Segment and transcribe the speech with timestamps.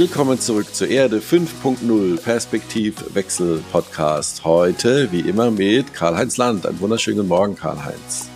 [0.00, 4.44] Willkommen zurück zur Erde 5.0 Perspektivwechsel Podcast.
[4.44, 6.66] Heute, wie immer, mit Karl-Heinz Land.
[6.66, 8.28] Einen wunderschönen Morgen, Karl-Heinz.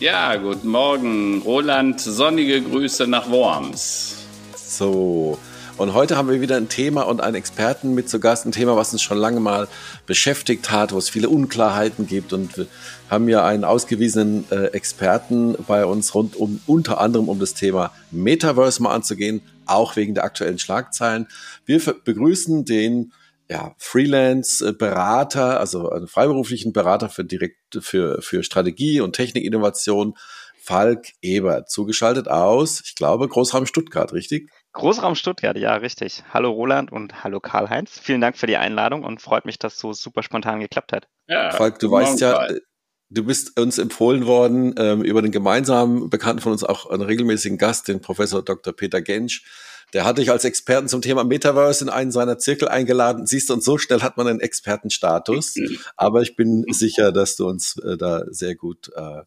[0.00, 2.00] Ja, guten Morgen, Roland.
[2.00, 4.24] Sonnige Grüße nach Worms.
[4.56, 5.38] So,
[5.76, 8.46] und heute haben wir wieder ein Thema und einen Experten mit zu Gast.
[8.46, 9.66] Ein Thema, was uns schon lange mal
[10.06, 12.32] beschäftigt hat, wo es viele Unklarheiten gibt.
[12.32, 12.66] Und wir
[13.10, 17.90] haben ja einen ausgewiesenen äh, Experten bei uns rund um unter anderem um das Thema
[18.12, 21.28] Metaverse mal anzugehen, auch wegen der aktuellen Schlagzeilen.
[21.64, 23.12] Wir begrüßen den
[23.48, 30.14] ja, Freelance-Berater, also einen freiberuflichen Berater für direkt für, für Strategie und Technikinnovation,
[30.64, 34.50] Falk Ebert, zugeschaltet aus, ich glaube, Großraum Stuttgart, richtig?
[34.72, 36.24] Großraum Stuttgart, ja, richtig.
[36.32, 38.00] Hallo Roland und hallo Karl-Heinz.
[38.02, 41.06] Vielen Dank für die Einladung und freut mich, dass so super spontan geklappt hat.
[41.28, 42.48] Ja, Falk, du weißt ja,
[43.14, 47.58] du bist uns empfohlen worden ähm, über den gemeinsamen Bekannten von uns, auch einen regelmäßigen
[47.58, 48.72] Gast, den Professor Dr.
[48.72, 49.44] Peter Gensch.
[49.92, 53.26] Der hat dich als Experten zum Thema Metaverse in einen seiner Zirkel eingeladen.
[53.26, 55.54] Siehst du, und so schnell hat man einen Expertenstatus.
[55.96, 59.22] Aber ich bin sicher, dass du uns äh, da sehr gut äh,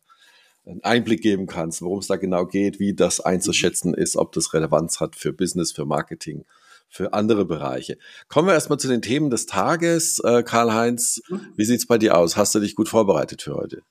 [0.69, 4.53] einen Einblick geben kannst, worum es da genau geht, wie das einzuschätzen ist, ob das
[4.53, 6.43] Relevanz hat für Business, für Marketing,
[6.89, 7.97] für andere Bereiche.
[8.27, 10.19] Kommen wir erstmal zu den Themen des Tages.
[10.23, 11.21] Äh, Karl-Heinz,
[11.55, 12.37] wie sieht's bei dir aus?
[12.37, 13.81] Hast du dich gut vorbereitet für heute?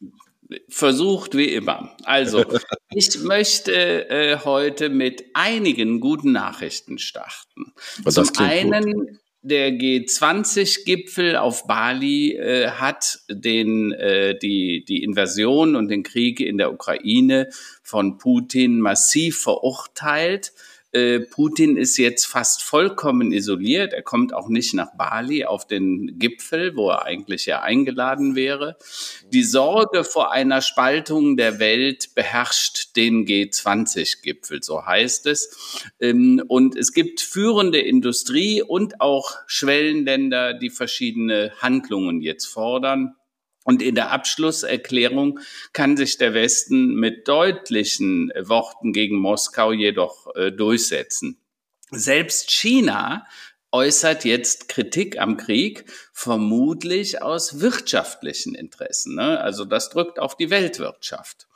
[0.68, 1.96] Versucht wie immer.
[2.04, 2.44] Also,
[2.90, 7.72] ich möchte äh, heute mit einigen guten Nachrichten starten.
[8.02, 15.76] Was Zum einen gut der G20-Gipfel auf Bali äh, hat den, äh, die, die Invasion
[15.76, 17.48] und den Krieg in der Ukraine
[17.82, 20.52] von Putin massiv verurteilt.
[20.96, 23.92] Äh, Putin ist jetzt fast vollkommen isoliert.
[23.92, 28.78] Er kommt auch nicht nach Bali auf den Gipfel, wo er eigentlich ja eingeladen wäre.
[29.30, 35.84] Die Sorge vor einer Spaltung der Welt beherrscht den G20-Gipfel, so heißt es.
[36.00, 43.16] Ähm, und es gibt führende Industrie und auch Schwellenländer, die verschiedene Handlungen jetzt fordern.
[43.66, 45.40] Und in der Abschlusserklärung
[45.72, 51.40] kann sich der Westen mit deutlichen Worten gegen Moskau jedoch äh, durchsetzen.
[51.90, 53.26] Selbst China
[53.72, 59.16] äußert jetzt Kritik am Krieg, vermutlich aus wirtschaftlichen Interessen.
[59.16, 59.40] Ne?
[59.40, 61.48] Also das drückt auf die Weltwirtschaft.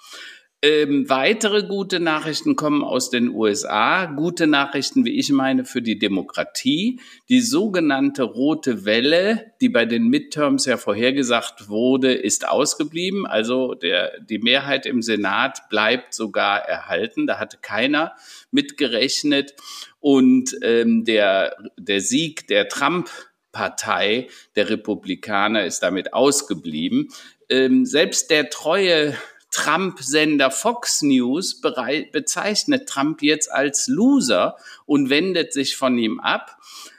[0.62, 4.04] Ähm, weitere gute Nachrichten kommen aus den USA.
[4.04, 7.00] Gute Nachrichten, wie ich meine, für die Demokratie.
[7.30, 13.26] Die sogenannte rote Welle, die bei den Midterms ja vorhergesagt wurde, ist ausgeblieben.
[13.26, 17.26] Also der, die Mehrheit im Senat bleibt sogar erhalten.
[17.26, 18.14] Da hatte keiner
[18.50, 19.54] mitgerechnet.
[19.98, 23.08] Und ähm, der, der Sieg der Trump
[23.52, 27.08] Partei der Republikaner ist damit ausgeblieben.
[27.48, 29.16] Ähm, selbst der treue
[29.50, 34.56] Trump-Sender Fox News bezeichnet Trump jetzt als Loser
[34.86, 36.56] und wendet sich von ihm ab.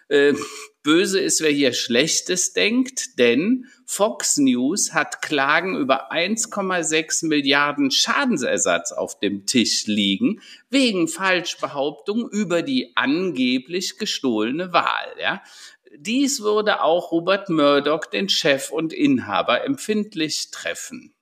[0.10, 0.34] Äh,
[0.84, 8.92] böse ist, wer hier Schlechtes denkt, denn Fox News hat Klagen über 1,6 Milliarden Schadensersatz
[8.92, 15.16] auf dem Tisch liegen, wegen Falschbehauptung über die angeblich gestohlene Wahl.
[15.20, 15.42] Ja.
[15.98, 21.14] Dies würde auch Robert Murdoch, den Chef und Inhaber, empfindlich treffen.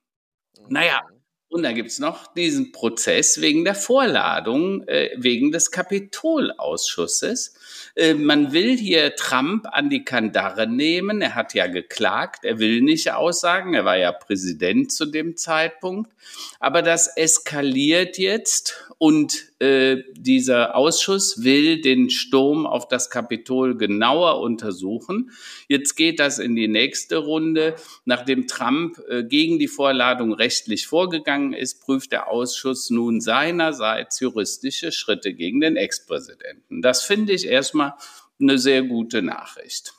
[0.67, 1.01] Naja,
[1.49, 7.55] und da gibt's noch diesen Prozess wegen der Vorladung, äh, wegen des Kapitolausschusses.
[7.95, 11.21] Äh, man will hier Trump an die Kandare nehmen.
[11.21, 16.11] Er hat ja geklagt, er will nicht aussagen, er war ja Präsident zu dem Zeitpunkt.
[16.59, 24.41] Aber das eskaliert jetzt und äh, dieser Ausschuss will den Sturm auf das Kapitol genauer
[24.41, 25.31] untersuchen.
[25.69, 27.75] Jetzt geht das in die nächste Runde.
[28.03, 34.91] Nachdem Trump äh, gegen die Vorladung rechtlich vorgegangen ist, prüft der Ausschuss nun seinerseits juristische
[34.91, 36.81] Schritte gegen den Ex-Präsidenten.
[36.81, 37.93] Das finde ich erstmal
[38.37, 39.93] eine sehr gute Nachricht.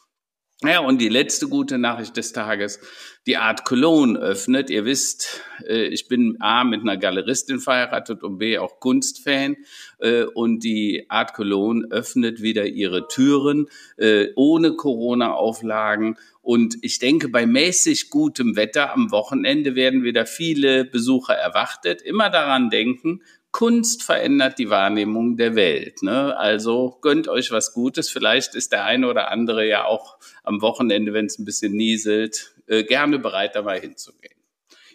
[0.63, 2.81] Ja, und die letzte gute Nachricht des Tages,
[3.27, 4.71] die Art Cologne öffnet.
[4.71, 9.57] Ihr wisst, äh, ich bin A mit einer Galeristin verheiratet und B auch Kunstfan.
[9.99, 16.17] Äh, und die Art Cologne öffnet wieder ihre Türen äh, ohne Corona-Auflagen.
[16.43, 22.01] Und ich denke, bei mäßig gutem Wetter am Wochenende werden wieder viele Besucher erwartet.
[22.01, 23.21] Immer daran denken,
[23.53, 26.03] Kunst verändert die Wahrnehmung der Welt.
[26.03, 26.37] Ne?
[26.39, 28.09] Also gönnt euch was Gutes.
[28.09, 32.55] Vielleicht ist der eine oder andere ja auch am Wochenende, wenn es ein bisschen nieselt,
[32.71, 34.41] äh, gerne bereit, da mal hinzugehen.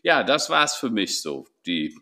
[0.01, 1.45] Ja, das war's für mich so.
[1.66, 1.98] Die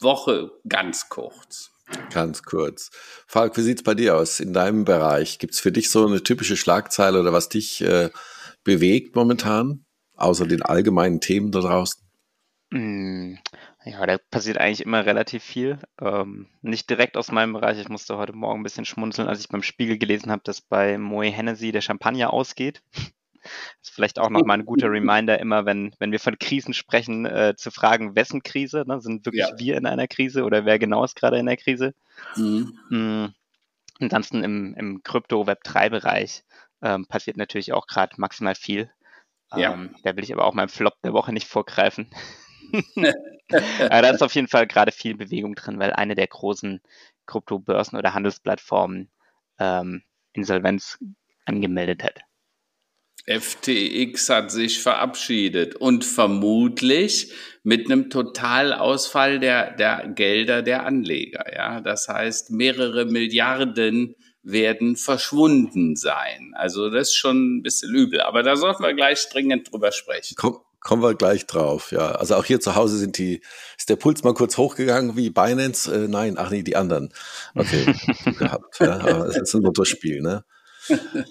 [0.00, 1.72] Woche ganz kurz.
[2.12, 2.90] Ganz kurz.
[3.26, 5.38] Falk, wie sieht's bei dir aus in deinem Bereich?
[5.38, 8.10] Gibt's für dich so eine typische Schlagzeile oder was dich äh,
[8.64, 9.84] bewegt momentan,
[10.14, 12.02] außer den allgemeinen Themen da draußen?
[12.72, 13.38] Hm,
[13.84, 15.78] ja, da passiert eigentlich immer relativ viel.
[16.00, 17.78] Ähm, nicht direkt aus meinem Bereich.
[17.78, 20.98] Ich musste heute Morgen ein bisschen schmunzeln, als ich beim Spiegel gelesen habe, dass bei
[20.98, 22.82] Moe Hennessy der Champagner ausgeht.
[23.80, 27.26] Das ist vielleicht auch nochmal ein guter Reminder, immer wenn, wenn wir von Krisen sprechen,
[27.26, 28.84] äh, zu fragen, wessen Krise?
[28.86, 29.00] Ne?
[29.00, 29.58] Sind wirklich ja.
[29.58, 31.94] wir in einer Krise oder wer genau ist gerade in der Krise?
[32.36, 32.78] Mhm.
[32.90, 33.34] Mhm.
[34.00, 36.44] Ansonsten im, im Krypto-Web3-Bereich
[36.82, 38.90] ähm, passiert natürlich auch gerade maximal viel.
[39.54, 39.72] Ja.
[39.72, 42.10] Ähm, da will ich aber auch meinem Flop der Woche nicht vorgreifen.
[43.78, 46.80] Aber da ist auf jeden Fall gerade viel Bewegung drin, weil eine der großen
[47.26, 49.08] Kryptobörsen oder Handelsplattformen
[49.58, 50.02] ähm,
[50.32, 50.98] Insolvenz
[51.44, 52.20] angemeldet hat.
[53.26, 57.32] FTX hat sich verabschiedet und vermutlich
[57.64, 61.44] mit einem Totalausfall der, der Gelder der Anleger.
[61.52, 64.14] Ja, das heißt, mehrere Milliarden
[64.44, 66.52] werden verschwunden sein.
[66.54, 68.20] Also das ist schon ein bisschen übel.
[68.20, 70.36] Aber da sollten wir gleich dringend drüber sprechen.
[70.38, 72.12] Komm, kommen wir gleich drauf, ja.
[72.12, 73.40] Also auch hier zu Hause sind die,
[73.76, 75.92] ist der Puls mal kurz hochgegangen wie Binance?
[75.92, 77.12] Äh, nein, ach nee, die anderen.
[77.56, 77.92] Okay,
[78.38, 78.78] gehabt.
[78.78, 80.44] Ja, aber es ist ein Lottospiel, ne?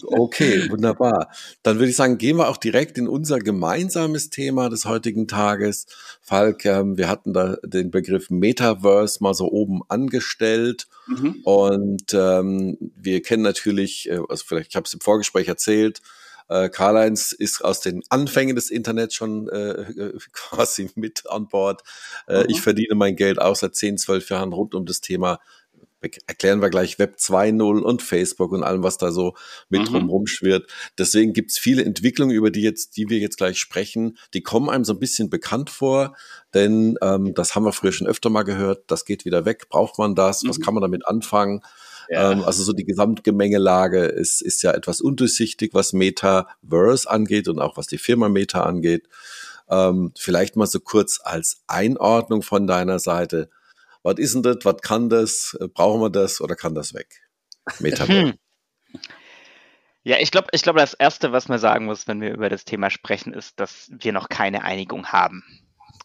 [0.04, 1.30] Okay, wunderbar.
[1.64, 5.88] Dann würde ich sagen, gehen wir auch direkt in unser gemeinsames Thema des heutigen Tages.
[6.22, 10.88] Falk, ähm, wir hatten da den Begriff Metaverse mal so oben angestellt.
[11.08, 11.42] Mhm.
[11.44, 16.02] Und ähm, wir kennen natürlich, äh, also vielleicht, ich habe es im Vorgespräch erzählt,
[16.48, 21.82] äh, Karl-Heinz ist aus den Anfängen des Internets schon äh, quasi mit an Bord.
[22.28, 22.46] Äh, mhm.
[22.50, 25.40] Ich verdiene mein Geld auch seit 10, 12 Jahren rund um das Thema
[26.28, 29.36] erklären wir gleich Web 2.0 und Facebook und allem, was da so
[29.70, 29.86] mit mhm.
[29.86, 30.70] drumherum schwirrt.
[30.98, 34.86] Deswegen gibt's viele Entwicklungen, über die jetzt, die wir jetzt gleich sprechen, die kommen einem
[34.86, 36.16] so ein bisschen bekannt vor,
[36.54, 39.98] denn ähm, das haben wir früher schon öfter mal gehört, das geht wieder weg, braucht
[39.98, 40.50] man das, mhm.
[40.50, 41.62] was kann man damit anfangen?
[42.10, 42.32] Ja.
[42.32, 47.78] Ähm, also so die Gesamtgemengelage ist, ist ja etwas undurchsichtig, was Metaverse angeht und auch
[47.78, 49.08] was die Firma Meta angeht.
[49.70, 53.50] Ähm, vielleicht mal so kurz als Einordnung von deiner Seite.
[54.06, 54.58] Was ist denn das?
[54.62, 55.58] Was kann das?
[55.74, 57.24] Brauchen wir das oder kann das weg?
[57.80, 58.34] Metaverse.
[58.92, 59.02] Hm.
[60.04, 62.66] Ja, ich glaube, ich glaube, das Erste, was man sagen muss, wenn wir über das
[62.66, 65.44] Thema sprechen, ist, dass wir noch keine Einigung haben.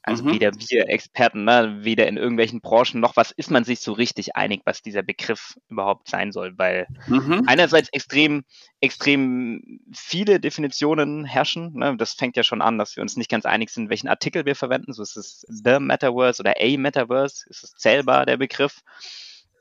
[0.02, 0.32] Also mhm.
[0.32, 4.34] weder wir Experten, ne, weder in irgendwelchen Branchen noch was ist man sich so richtig
[4.34, 7.44] einig, was dieser Begriff überhaupt sein soll, weil mhm.
[7.46, 8.44] einerseits extrem,
[8.80, 11.74] extrem viele Definitionen herrschen.
[11.74, 14.46] Ne, das fängt ja schon an, dass wir uns nicht ganz einig sind, welchen Artikel
[14.46, 14.92] wir verwenden.
[14.92, 18.80] So ist es The Metaverse oder A Metaverse, ist es zählbar der Begriff.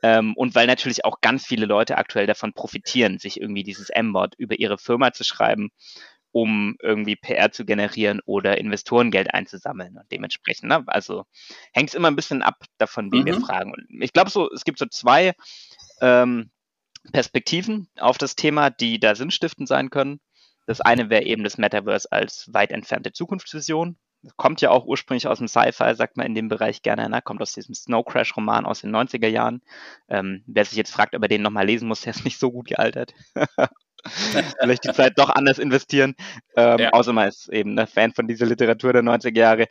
[0.02, 4.34] Ähm, und weil natürlich auch ganz viele Leute aktuell davon profitieren, sich irgendwie dieses M-Wort
[4.38, 5.70] über ihre Firma zu schreiben
[6.32, 9.96] um irgendwie PR zu generieren oder Investorengeld einzusammeln.
[9.96, 11.24] Und dementsprechend, ne, also
[11.72, 13.26] hängt es immer ein bisschen ab davon, wie mhm.
[13.26, 13.72] wir fragen.
[13.72, 15.32] Und ich glaube so, es gibt so zwei
[16.00, 16.50] ähm,
[17.12, 20.20] Perspektiven auf das Thema, die da sinnstiftend sein können.
[20.66, 23.96] Das eine wäre eben das Metaverse als weit entfernte Zukunftsvision.
[24.22, 27.22] Das kommt ja auch ursprünglich aus dem Sci-Fi, sagt man in dem Bereich gerne, ne?
[27.22, 29.62] kommt aus diesem Snow Crash-Roman aus den 90er Jahren.
[30.08, 32.52] Ähm, wer sich jetzt fragt, ob er den nochmal lesen muss, der ist nicht so
[32.52, 33.14] gut gealtert.
[34.60, 36.14] vielleicht die Zeit doch anders investieren.
[36.56, 36.90] Ähm, ja.
[36.90, 39.66] Außer man ist eben ein Fan von dieser Literatur der 90er Jahre.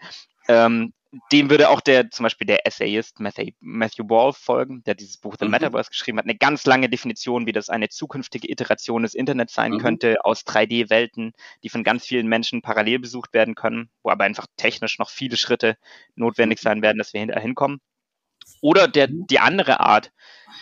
[0.48, 0.94] Ähm,
[1.32, 5.36] dem würde auch der, zum Beispiel der Essayist Matthew, Matthew Ball folgen, der dieses Buch
[5.40, 5.52] The mhm.
[5.52, 6.26] Metaverse geschrieben hat.
[6.26, 9.80] Eine ganz lange Definition, wie das eine zukünftige Iteration des Internets sein mhm.
[9.80, 11.34] könnte, aus 3D-Welten,
[11.64, 15.38] die von ganz vielen Menschen parallel besucht werden können, wo aber einfach technisch noch viele
[15.38, 15.78] Schritte
[16.16, 16.64] notwendig mhm.
[16.64, 17.80] sein werden, dass wir hinkommen.
[18.62, 19.28] Oder der, mhm.
[19.28, 20.12] die andere Art,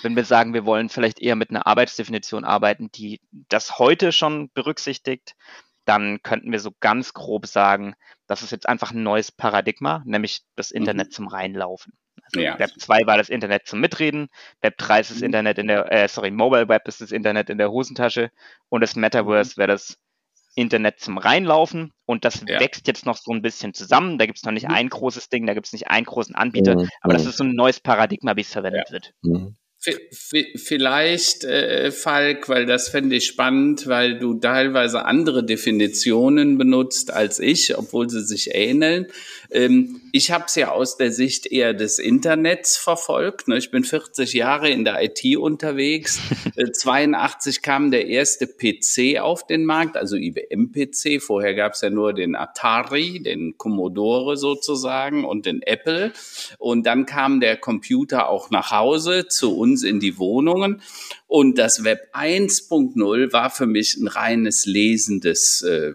[0.02, 4.50] wenn wir sagen, wir wollen vielleicht eher mit einer Arbeitsdefinition arbeiten, die das heute schon
[4.54, 5.36] berücksichtigt,
[5.86, 7.96] dann könnten wir so ganz grob sagen,
[8.28, 10.78] das ist jetzt einfach ein neues Paradigma, nämlich das mhm.
[10.78, 11.12] Internet mhm.
[11.12, 11.94] zum Reinlaufen.
[12.24, 12.60] Also ja.
[12.60, 14.28] Web 2 war das Internet zum Mitreden,
[14.62, 15.26] Web 3 ist das mhm.
[15.26, 18.32] Internet in der, äh, sorry, Mobile Web ist das Internet in der Hosentasche
[18.70, 19.98] und das Metaverse wäre das
[20.58, 22.60] Internet zum Reinlaufen und das ja.
[22.60, 24.18] wächst jetzt noch so ein bisschen zusammen.
[24.18, 24.74] Da gibt es noch nicht mhm.
[24.74, 26.90] ein großes Ding, da gibt es nicht einen großen Anbieter, mhm.
[27.02, 28.94] aber das ist so ein neues Paradigma, wie es verwendet ja.
[28.94, 29.14] wird.
[29.22, 29.56] Mhm.
[30.56, 37.40] Vielleicht, äh, Falk, weil das fände ich spannend, weil du teilweise andere Definitionen benutzt als
[37.40, 39.08] ich, obwohl sie sich ähneln.
[39.52, 43.48] Ähm, ich habe es ja aus der Sicht eher des Internets verfolgt.
[43.48, 43.58] Ne?
[43.58, 46.20] Ich bin 40 Jahre in der IT unterwegs.
[46.56, 51.22] äh, 82 kam der erste PC auf den Markt, also IBM-PC.
[51.22, 56.14] Vorher gab es ja nur den Atari, den Commodore sozusagen und den Apple.
[56.58, 60.82] Und dann kam der Computer auch nach Hause zu uns uns in die Wohnungen.
[61.28, 65.94] Und das Web 1.0 war für mich ein reines lesendes äh,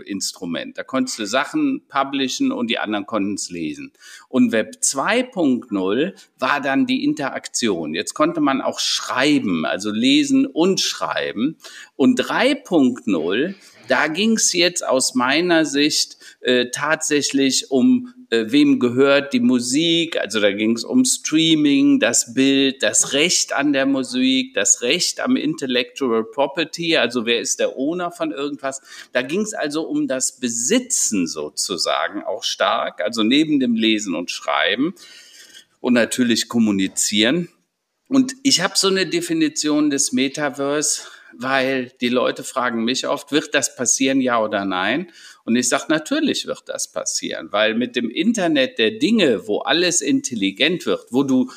[0.00, 0.78] Instrument.
[0.78, 3.92] Da konntest du Sachen publishen und die anderen konnten es lesen.
[4.28, 7.94] Und Web 2.0 war dann die Interaktion.
[7.94, 11.56] Jetzt konnte man auch schreiben, also lesen und schreiben.
[11.96, 13.54] Und 3.0,
[13.88, 20.18] da ging es jetzt aus meiner Sicht äh, tatsächlich um äh, wem gehört die Musik,
[20.18, 25.20] also da ging es um Streaming, das Bild, das Recht an der Musik, das Recht
[25.20, 28.80] am Intellectual Property, also wer ist der Owner von irgendwas.
[29.12, 34.30] Da ging es also um das Besitzen sozusagen auch stark, also neben dem Lesen und
[34.30, 34.94] Schreiben
[35.80, 37.50] und natürlich kommunizieren.
[38.08, 41.02] Und ich habe so eine Definition des Metaverse,
[41.38, 45.10] weil die Leute fragen mich oft, wird das passieren, ja oder nein?
[45.44, 50.00] Und ich sage, natürlich wird das passieren, weil mit dem Internet der Dinge, wo alles
[50.00, 51.50] intelligent wird, wo du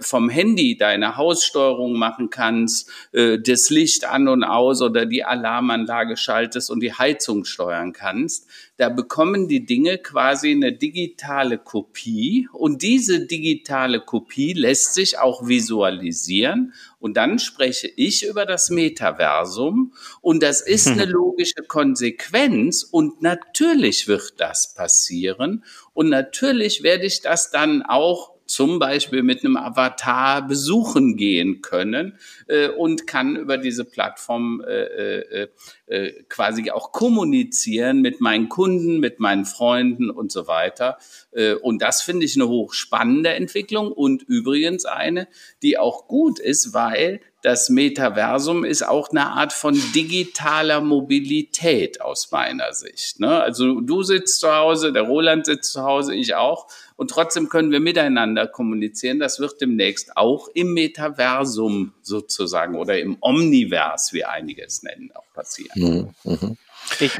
[0.00, 6.16] vom Handy deine Haussteuerung machen kannst, äh, das Licht an und aus oder die Alarmanlage
[6.16, 8.46] schaltest und die Heizung steuern kannst,
[8.76, 15.46] da bekommen die Dinge quasi eine digitale Kopie und diese digitale Kopie lässt sich auch
[15.46, 23.22] visualisieren und dann spreche ich über das Metaversum und das ist eine logische Konsequenz und
[23.22, 29.56] natürlich wird das passieren und natürlich werde ich das dann auch zum Beispiel mit einem
[29.56, 35.48] Avatar besuchen gehen können äh, und kann über diese Plattform äh, äh,
[35.86, 40.98] äh, quasi auch kommunizieren mit meinen Kunden, mit meinen Freunden und so weiter.
[41.30, 45.28] Äh, und das finde ich eine hochspannende Entwicklung und übrigens eine,
[45.62, 52.30] die auch gut ist, weil das Metaversum ist auch eine Art von digitaler Mobilität aus
[52.30, 53.20] meiner Sicht.
[53.20, 53.40] Ne?
[53.40, 56.68] Also du sitzt zu Hause, der Roland sitzt zu Hause, ich auch.
[56.96, 59.20] Und trotzdem können wir miteinander kommunizieren.
[59.20, 65.32] Das wird demnächst auch im Metaversum sozusagen oder im Omnivers, wie einige es nennen, auch
[65.32, 66.14] passieren.
[66.24, 66.30] Mhm.
[66.30, 66.56] mhm.
[66.98, 67.18] Ich,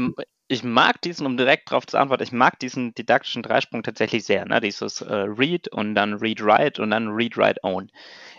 [0.48, 4.44] ich mag diesen, um direkt darauf zu antworten, ich mag diesen didaktischen Dreisprung tatsächlich sehr.
[4.44, 4.60] Ne?
[4.60, 7.90] Dieses äh, Read und dann Read Write und dann Read Write Own.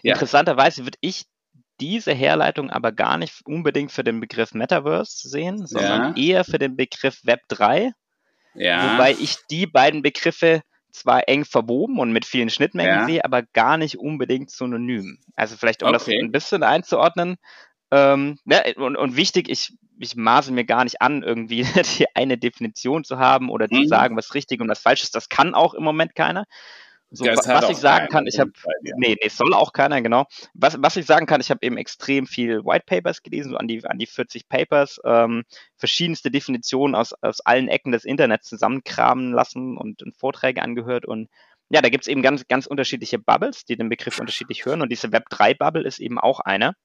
[0.03, 0.13] Ja.
[0.13, 1.25] Interessanterweise würde ich
[1.81, 6.23] diese Herleitung aber gar nicht unbedingt für den Begriff Metaverse sehen, sondern ja.
[6.23, 7.91] eher für den Begriff Web 3.
[8.53, 8.93] Ja.
[8.93, 10.61] Wobei ich die beiden Begriffe
[10.91, 13.05] zwar eng verwoben und mit vielen Schnittmengen ja.
[13.05, 15.17] sehe, aber gar nicht unbedingt synonym.
[15.35, 15.97] Also vielleicht, um okay.
[15.97, 17.37] das ein bisschen einzuordnen.
[17.91, 21.63] Ähm, ja, und, und wichtig, ich, ich maße mir gar nicht an, irgendwie
[21.97, 23.83] die eine Definition zu haben oder mhm.
[23.83, 25.15] zu sagen, was richtig und was falsch ist.
[25.15, 26.45] Das kann auch im Moment keiner.
[27.13, 28.51] So, was ich sagen kann, ich habe,
[28.95, 30.27] nee, nee, soll auch keiner, genau.
[30.53, 33.67] Was, was ich sagen kann, ich habe eben extrem viel White Papers gelesen, so an
[33.67, 35.43] die, an die 40 Papers, ähm,
[35.75, 41.29] verschiedenste Definitionen aus, aus allen Ecken des Internets zusammenkramen lassen und, und Vorträge angehört und
[41.69, 45.07] ja, da gibt's eben ganz, ganz unterschiedliche Bubbles, die den Begriff unterschiedlich hören und diese
[45.07, 46.75] Web3-Bubble ist eben auch eine ähm,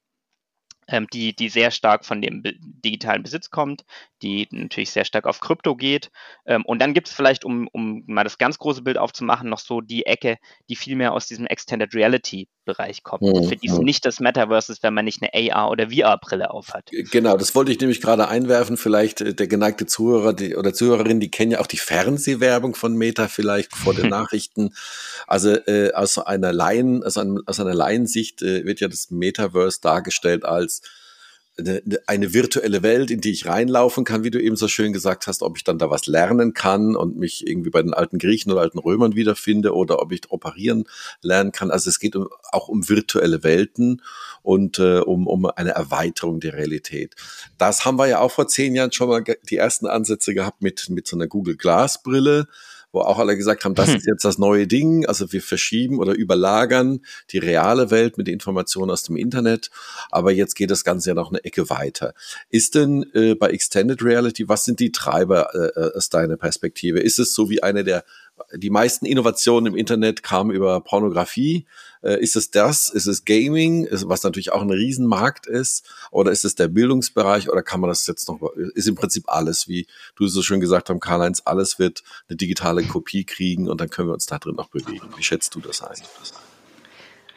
[1.13, 3.85] die, die sehr stark von dem digitalen Besitz kommt,
[4.23, 6.11] die natürlich sehr stark auf Krypto geht.
[6.47, 9.59] Ähm, und dann gibt es vielleicht, um, um mal das ganz große Bild aufzumachen, noch
[9.59, 10.39] so die Ecke,
[10.69, 13.23] die viel mehr aus diesem Extended Reality Bereich kommt.
[13.23, 13.49] Mhm.
[13.49, 16.91] Für die es nicht das Metaverse ist, wenn man nicht eine AR- oder VR-Brille aufhat.
[16.91, 18.77] Genau, das wollte ich nämlich gerade einwerfen.
[18.77, 22.95] Vielleicht äh, der geneigte Zuhörer die, oder Zuhörerin, die kennen ja auch die Fernsehwerbung von
[22.95, 24.75] Meta vielleicht vor den Nachrichten.
[25.27, 29.81] Also äh, aus einer Laien, aus, einem, aus einer Laiensicht äh, wird ja das Metaverse
[29.81, 30.76] dargestellt als
[32.07, 35.43] eine, virtuelle Welt, in die ich reinlaufen kann, wie du eben so schön gesagt hast,
[35.43, 38.61] ob ich dann da was lernen kann und mich irgendwie bei den alten Griechen oder
[38.61, 40.85] alten Römern wiederfinde oder ob ich operieren
[41.23, 41.71] lernen kann.
[41.71, 44.03] Also es geht um, auch um virtuelle Welten
[44.43, 47.15] und äh, um, um eine Erweiterung der Realität.
[47.57, 50.91] Das haben wir ja auch vor zehn Jahren schon mal die ersten Ansätze gehabt mit,
[50.91, 52.49] mit so einer Google Glass Brille
[52.97, 53.97] wo auch alle gesagt haben, das hm.
[53.97, 55.05] ist jetzt das neue Ding.
[55.05, 59.71] Also wir verschieben oder überlagern die reale Welt mit Informationen aus dem Internet.
[60.11, 62.15] Aber jetzt geht das Ganze ja noch eine Ecke weiter.
[62.49, 67.01] Ist denn äh, bei Extended Reality, was sind die Treiber äh, äh aus deiner Perspektive?
[67.01, 68.03] Ist es so wie eine der
[68.55, 71.67] die meisten Innovationen im Internet kamen über Pornografie.
[72.07, 72.89] Äh, ist es das?
[72.89, 75.85] Ist es Gaming, was natürlich auch ein Riesenmarkt ist?
[76.13, 77.51] Oder ist es der Bildungsbereich?
[77.51, 78.41] Oder kann man das jetzt noch,
[78.75, 82.85] ist im Prinzip alles, wie du so schön gesagt hast, Karl-Heinz, alles wird eine digitale
[82.85, 85.09] Kopie kriegen und dann können wir uns da drin noch bewegen.
[85.17, 85.97] Wie schätzt du das ein?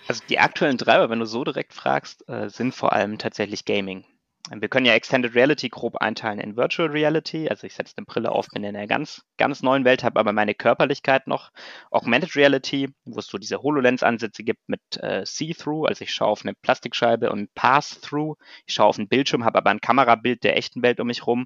[0.08, 4.06] Also die aktuellen Treiber, wenn du so direkt fragst, äh, sind vor allem tatsächlich Gaming.
[4.52, 7.50] Wir können ja Extended Reality grob einteilen in Virtual Reality.
[7.50, 10.34] Also ich setze eine Brille auf, bin in einer ganz, ganz neuen Welt, habe aber
[10.34, 11.52] meine Körperlichkeit noch.
[11.92, 15.86] Augmented Reality, wo es so diese HoloLens-Ansätze gibt mit äh, See-Through.
[15.86, 18.38] Also ich schaue auf eine Plastikscheibe und Pass-Through.
[18.66, 21.46] Ich schaue auf einen Bildschirm, habe aber ein Kamerabild der echten Welt um mich rum.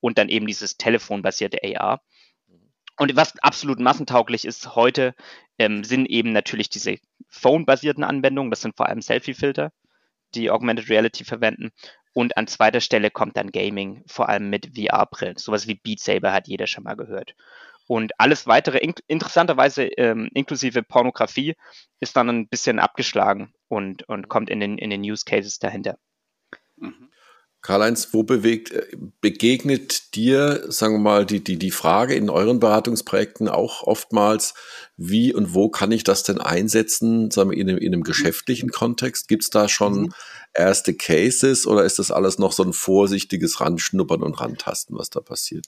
[0.00, 2.00] Und dann eben dieses telefonbasierte AR.
[2.98, 5.14] Und was absolut massentauglich ist heute,
[5.58, 6.96] ähm, sind eben natürlich diese
[7.28, 8.50] Phone-basierten Anwendungen.
[8.50, 9.70] Das sind vor allem Selfie-Filter,
[10.34, 11.70] die Augmented Reality verwenden.
[12.12, 15.36] Und an zweiter Stelle kommt dann Gaming, vor allem mit VR-Brillen.
[15.36, 17.34] Sowas wie Beat Saber hat jeder schon mal gehört.
[17.86, 21.54] Und alles weitere, in interessanterweise ähm, inklusive Pornografie,
[22.00, 25.98] ist dann ein bisschen abgeschlagen und, und kommt in den, in den Use Cases dahinter.
[26.76, 27.10] Mhm.
[27.68, 32.60] Karl-Heinz, wo bewegt, äh, begegnet dir, sagen wir mal, die, die, die Frage in euren
[32.60, 34.54] Beratungsprojekten auch oftmals,
[34.96, 38.70] wie und wo kann ich das denn einsetzen, sagen wir, in einem, in einem geschäftlichen
[38.70, 39.28] Kontext?
[39.28, 40.12] Gibt es da schon mhm.
[40.54, 45.20] erste Cases oder ist das alles noch so ein vorsichtiges Ranschnuppern und Rantasten, was da
[45.20, 45.66] passiert?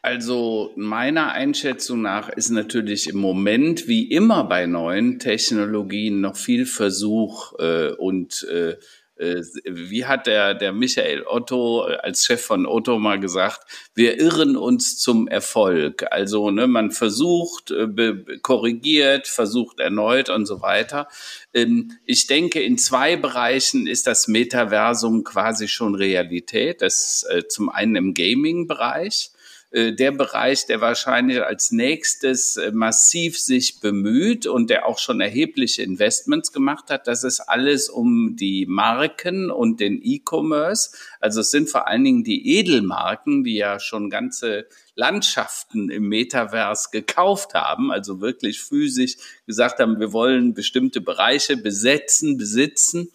[0.00, 6.64] Also meiner Einschätzung nach ist natürlich im Moment wie immer bei neuen Technologien noch viel
[6.64, 8.76] Versuch äh, und äh, äh,
[9.18, 13.60] wie hat der, der Michael Otto äh, als Chef von Otto mal gesagt,
[13.94, 16.04] wir irren uns zum Erfolg.
[16.10, 21.08] Also ne, man versucht, äh, korrigiert, versucht erneut und so weiter.
[21.54, 26.82] Ähm, ich denke, in zwei Bereichen ist das Metaversum quasi schon Realität.
[26.82, 29.30] Das zum einen im Gaming-Bereich.
[29.76, 35.20] Äh, der Bereich, der wahrscheinlich als nächstes äh, massiv sich bemüht und der auch schon
[35.20, 37.06] erhebliche Investments gemacht hat.
[37.06, 40.96] Das ist alles um die Marken und den E-Commerce.
[41.20, 46.88] Also es sind vor allen Dingen die Edelmarken, die ja schon ganze Landschaften im Metaverse
[46.90, 49.16] gekauft haben, also wirklich physisch
[49.46, 53.10] gesagt haben, wir wollen bestimmte Bereiche besetzen, besitzen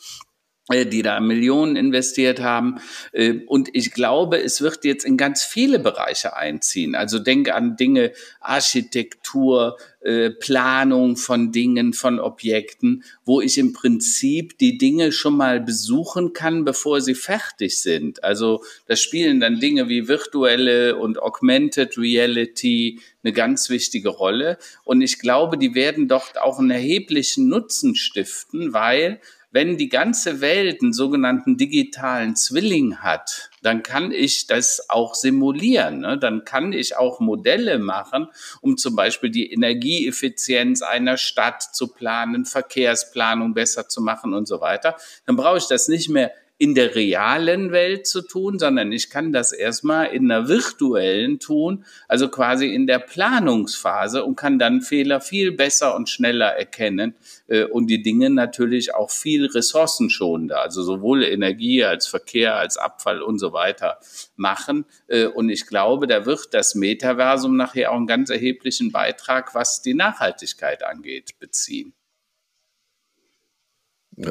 [0.74, 2.80] die da Millionen investiert haben.
[3.12, 6.96] Äh, und ich glaube, es wird jetzt in ganz viele Bereiche einziehen.
[6.96, 14.58] Also denke an Dinge, Architektur, äh, Planung von Dingen, von Objekten, wo ich im Prinzip
[14.58, 18.24] die Dinge schon mal besuchen kann, bevor sie fertig sind.
[18.24, 24.58] Also da spielen dann Dinge wie virtuelle und augmented reality eine ganz wichtige Rolle.
[24.84, 29.20] Und ich glaube, die werden dort auch einen erheblichen Nutzen stiften, weil
[29.52, 36.00] wenn die ganze Welt einen sogenannten digitalen Zwilling hat, dann kann ich das auch simulieren.
[36.00, 36.18] Ne?
[36.18, 38.28] Dann kann ich auch Modelle machen,
[38.62, 44.62] um zum Beispiel die Energieeffizienz einer Stadt zu planen, Verkehrsplanung besser zu machen und so
[44.62, 44.96] weiter.
[45.26, 46.32] Dann brauche ich das nicht mehr
[46.62, 51.86] in der realen Welt zu tun, sondern ich kann das erstmal in einer virtuellen tun,
[52.08, 57.16] also quasi in der Planungsphase und kann dann Fehler viel besser und schneller erkennen
[57.48, 63.24] äh, und die Dinge natürlich auch viel ressourcenschonender, also sowohl Energie als Verkehr als Abfall
[63.24, 63.98] und so weiter
[64.36, 64.86] machen.
[65.08, 69.82] Äh, und ich glaube, da wird das Metaversum nachher auch einen ganz erheblichen Beitrag, was
[69.82, 71.96] die Nachhaltigkeit angeht, beziehen.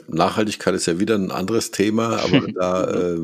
[0.08, 3.20] Nachhaltigkeit ist ja wieder ein anderes Thema, aber da äh,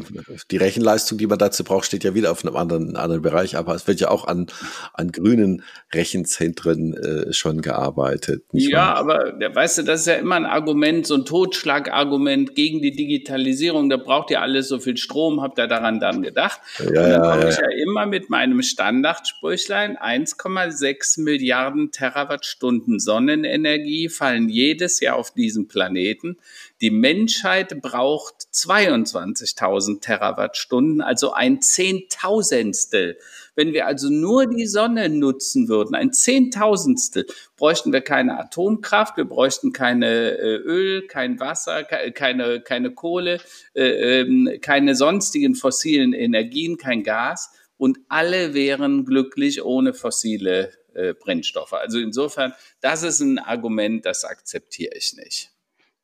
[0.50, 3.56] die Rechenleistung, die man dazu braucht, steht ja wieder auf einem anderen, anderen Bereich.
[3.56, 4.46] Aber es wird ja auch an,
[4.92, 8.44] an grünen Rechenzentren äh, schon gearbeitet.
[8.52, 8.96] ja, wahr?
[8.96, 13.88] aber weißt du, das ist ja immer ein Argument, so ein Totschlagargument gegen die Digitalisierung.
[13.88, 16.60] Da braucht ihr alles so viel Strom, habt ihr daran dann gedacht?
[16.78, 22.98] Ja, Und dann ja, komme ja, ich ja immer mit meinem Standardsprüchlein, 1,6 Milliarden Terawattstunden
[22.98, 26.36] Sonnenenergie fallen jedes Jahr auf diesen Planeten.
[26.82, 33.18] Die Menschheit braucht 22.000 Terawattstunden, also ein Zehntausendstel.
[33.54, 39.24] Wenn wir also nur die Sonne nutzen würden, ein Zehntausendstel, bräuchten wir keine Atomkraft, wir
[39.24, 43.40] bräuchten keine äh, Öl, kein Wasser, keine, keine Kohle,
[43.74, 51.14] äh, ähm, keine sonstigen fossilen Energien, kein Gas und alle wären glücklich ohne fossile äh,
[51.14, 51.72] Brennstoffe.
[51.72, 55.55] Also insofern, das ist ein Argument, das akzeptiere ich nicht.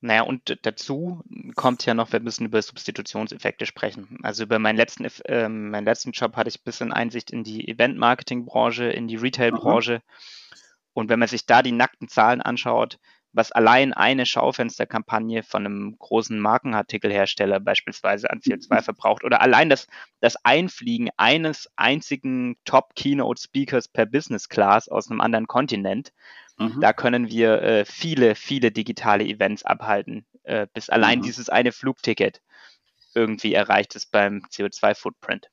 [0.04, 1.22] Naja, und dazu
[1.54, 4.18] kommt ja noch, wir müssen über Substitutionseffekte sprechen.
[4.24, 7.68] Also über meinen letzten, äh, meinen letzten Job hatte ich ein bisschen Einsicht in die
[7.68, 10.02] Event-Marketing-Branche, in die Retail-Branche.
[10.92, 12.98] Und wenn man sich da die nackten Zahlen anschaut,
[13.32, 19.86] was allein eine Schaufensterkampagne von einem großen Markenartikelhersteller beispielsweise an CO2 verbraucht oder allein das,
[20.20, 26.12] das Einfliegen eines einzigen Top-Keynote-Speakers per Business Class aus einem anderen Kontinent,
[26.58, 26.80] Mhm.
[26.80, 31.22] Da können wir äh, viele, viele digitale Events abhalten, äh, bis allein mhm.
[31.22, 32.40] dieses eine Flugticket
[33.14, 35.48] irgendwie erreicht ist beim CO2-Footprint.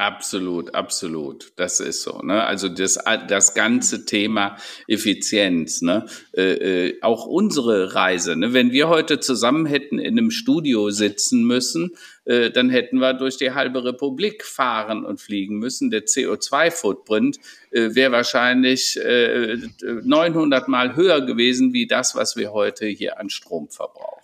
[0.00, 1.50] Absolut, absolut.
[1.56, 2.20] Das ist so.
[2.22, 2.44] Ne?
[2.44, 4.56] Also das, das ganze Thema
[4.86, 6.06] Effizienz, ne?
[6.36, 8.36] Äh, äh, auch unsere Reise.
[8.36, 8.52] Ne?
[8.52, 13.38] Wenn wir heute zusammen hätten in einem Studio sitzen müssen, äh, dann hätten wir durch
[13.38, 15.90] die halbe Republik fahren und fliegen müssen.
[15.90, 17.38] Der CO2-Footprint
[17.72, 23.30] äh, wäre wahrscheinlich äh, 900 Mal höher gewesen wie das, was wir heute hier an
[23.30, 24.17] Strom verbrauchen.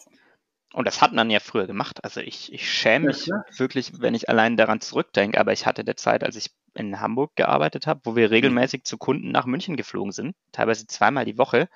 [0.75, 2.03] Und das hat man ja früher gemacht.
[2.03, 5.39] Also ich, ich schäme mich ja, wirklich, wenn ich allein daran zurückdenke.
[5.39, 8.35] Aber ich hatte der Zeit, als ich in Hamburg gearbeitet habe, wo wir mhm.
[8.35, 11.69] regelmäßig zu Kunden nach München geflogen sind, teilweise zweimal die Woche,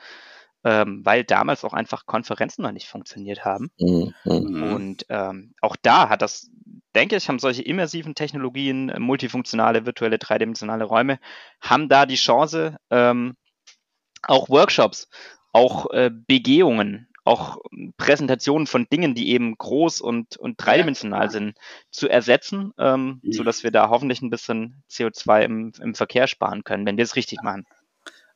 [0.65, 3.71] ähm, weil damals auch einfach Konferenzen noch nicht funktioniert haben.
[3.79, 4.15] Mhm.
[4.25, 4.73] mhm.
[4.73, 6.51] Und ähm, auch da hat das,
[6.97, 11.21] denke ich, haben solche immersiven Technologien, multifunktionale, virtuelle, dreidimensionale Räume,
[11.61, 13.37] haben da die Chance, ähm,
[14.23, 15.09] auch Workshops,
[15.53, 17.59] auch äh, Begehungen auch
[17.97, 21.57] Präsentationen von Dingen, die eben groß und, und dreidimensional sind,
[21.91, 23.33] zu ersetzen, ähm, mhm.
[23.33, 27.17] sodass wir da hoffentlich ein bisschen CO2 im, im Verkehr sparen können, wenn wir es
[27.17, 27.67] richtig machen.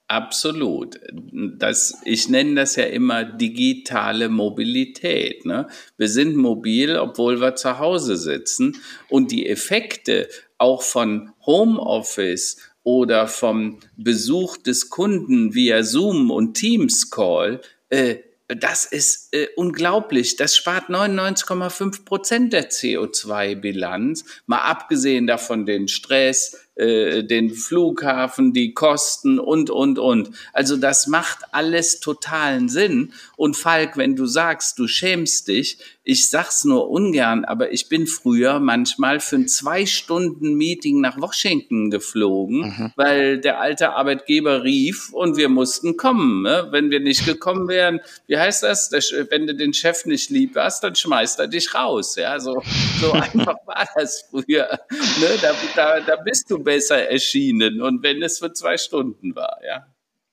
[0.08, 1.00] Absolut.
[1.32, 5.46] Das, ich nenne das ja immer digitale Mobilität.
[5.46, 5.68] Ne?
[5.96, 8.76] Wir sind mobil, obwohl wir zu Hause sitzen.
[9.08, 10.28] Und die Effekte
[10.58, 18.16] auch von Homeoffice oder vom Besuch des Kunden via Zoom und Teams Call, äh,
[18.48, 20.36] das ist äh, unglaublich.
[20.36, 24.24] Das spart 99,5 Prozent der CO2-Bilanz.
[24.46, 30.30] Mal abgesehen davon den Stress, äh, den Flughafen, die Kosten und, und, und.
[30.54, 33.12] Also das macht alles totalen Sinn.
[33.36, 38.06] Und Falk, wenn du sagst, du schämst dich, ich sag's nur ungern, aber ich bin
[38.06, 42.92] früher manchmal für ein zwei Stunden Meeting nach Washington geflogen, mhm.
[42.96, 46.42] weil der alte Arbeitgeber rief und wir mussten kommen.
[46.42, 46.68] Ne?
[46.70, 48.90] Wenn wir nicht gekommen wären, wie heißt das?
[49.30, 52.16] Wenn du den Chef nicht lieb hast, dann schmeißt er dich raus.
[52.16, 52.62] Ja, so,
[53.00, 54.80] so einfach war das früher.
[55.20, 55.28] Ne?
[55.40, 59.86] Da, da, da bist du besser erschienen und wenn es für zwei Stunden war, ja.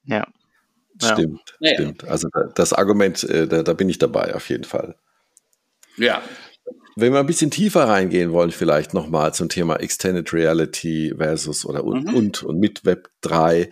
[0.06, 0.28] Ja.
[1.02, 1.74] Stimmt, ja.
[1.76, 2.04] stimmt.
[2.04, 4.96] Also das Argument, äh, da, da bin ich dabei auf jeden Fall.
[5.98, 6.22] Ja.
[6.96, 11.86] Wenn wir ein bisschen tiefer reingehen wollen, vielleicht nochmal zum Thema Extended Reality versus oder
[11.86, 12.16] und, mhm.
[12.16, 13.70] und, und mit Web 3.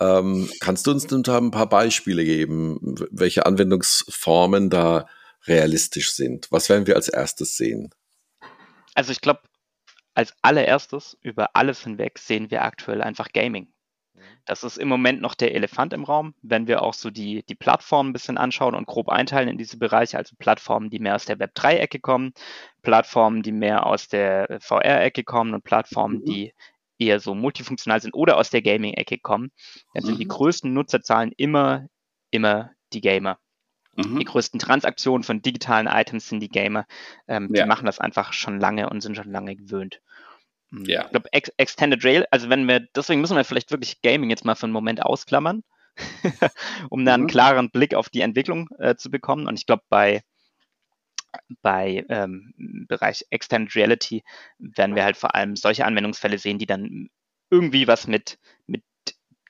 [0.00, 5.08] Ähm, kannst du uns da ein paar Beispiele geben, welche Anwendungsformen da
[5.46, 6.46] realistisch sind?
[6.50, 7.90] Was werden wir als erstes sehen?
[8.94, 9.40] Also ich glaube,
[10.18, 13.72] als allererstes über alles hinweg sehen wir aktuell einfach Gaming.
[14.46, 17.54] Das ist im Moment noch der Elefant im Raum, wenn wir auch so die, die
[17.54, 21.26] Plattformen ein bisschen anschauen und grob einteilen in diese Bereiche, also Plattformen, die mehr aus
[21.26, 22.32] der Web3-Ecke kommen,
[22.82, 26.24] Plattformen, die mehr aus der VR-Ecke kommen und Plattformen, mhm.
[26.24, 26.54] die
[26.98, 29.52] eher so multifunktional sind oder aus der Gaming-Ecke kommen,
[29.94, 30.18] dann sind mhm.
[30.18, 31.86] die größten Nutzerzahlen immer,
[32.32, 33.38] immer die Gamer.
[33.98, 34.20] Mhm.
[34.20, 36.86] Die größten Transaktionen von digitalen Items sind die Gamer.
[37.26, 37.64] Ähm, ja.
[37.64, 40.00] Die machen das einfach schon lange und sind schon lange gewöhnt.
[40.70, 41.04] Hm, ja.
[41.04, 44.44] Ich glaube, Ex Extended Rail, also wenn wir, deswegen müssen wir vielleicht wirklich Gaming jetzt
[44.44, 45.64] mal für einen Moment ausklammern,
[46.90, 47.28] um da einen mhm.
[47.28, 49.48] klaren Blick auf die Entwicklung äh, zu bekommen.
[49.48, 50.22] Und ich glaube, bei,
[51.60, 52.54] bei ähm,
[52.86, 54.22] Bereich Extended Reality
[54.58, 57.08] werden wir halt vor allem solche Anwendungsfälle sehen, die dann
[57.50, 58.84] irgendwie was mit, mit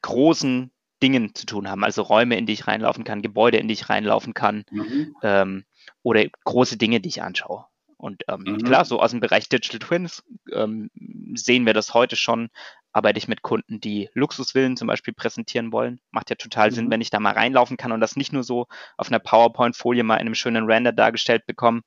[0.01, 0.71] großen
[1.03, 3.89] Dingen zu tun haben, also Räume, in die ich reinlaufen kann, Gebäude, in die ich
[3.89, 5.15] reinlaufen kann mhm.
[5.23, 5.65] ähm,
[6.03, 7.67] oder große Dinge, die ich anschaue.
[7.97, 8.59] Und ähm, mhm.
[8.63, 10.91] klar, so aus dem Bereich Digital Twins ähm,
[11.35, 12.49] sehen wir das heute schon.
[12.93, 16.01] Arbeite ich mit Kunden, die Luxusvillen zum Beispiel präsentieren wollen.
[16.11, 16.75] Macht ja total mhm.
[16.75, 20.05] Sinn, wenn ich da mal reinlaufen kann und das nicht nur so auf einer PowerPoint-Folie
[20.05, 21.83] mal in einem schönen Render dargestellt bekomme.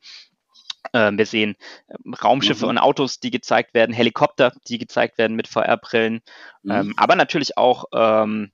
[0.93, 1.55] Ähm, wir sehen
[1.89, 2.71] ähm, Raumschiffe mhm.
[2.71, 6.21] und Autos, die gezeigt werden, Helikopter, die gezeigt werden mit VR-Brillen,
[6.63, 6.71] mhm.
[6.71, 8.51] ähm, aber natürlich auch ähm,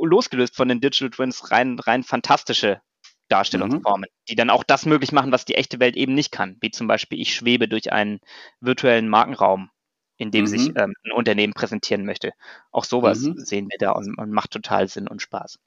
[0.00, 2.80] losgelöst von den Digital Twins rein, rein fantastische
[3.28, 4.24] Darstellungsformen, mhm.
[4.28, 6.56] die dann auch das möglich machen, was die echte Welt eben nicht kann.
[6.60, 8.20] Wie zum Beispiel, ich schwebe durch einen
[8.60, 9.70] virtuellen Markenraum,
[10.16, 10.48] in dem mhm.
[10.48, 12.32] sich ähm, ein Unternehmen präsentieren möchte.
[12.70, 13.38] Auch sowas mhm.
[13.38, 15.58] sehen wir da und, und, macht total Sinn und Spaß.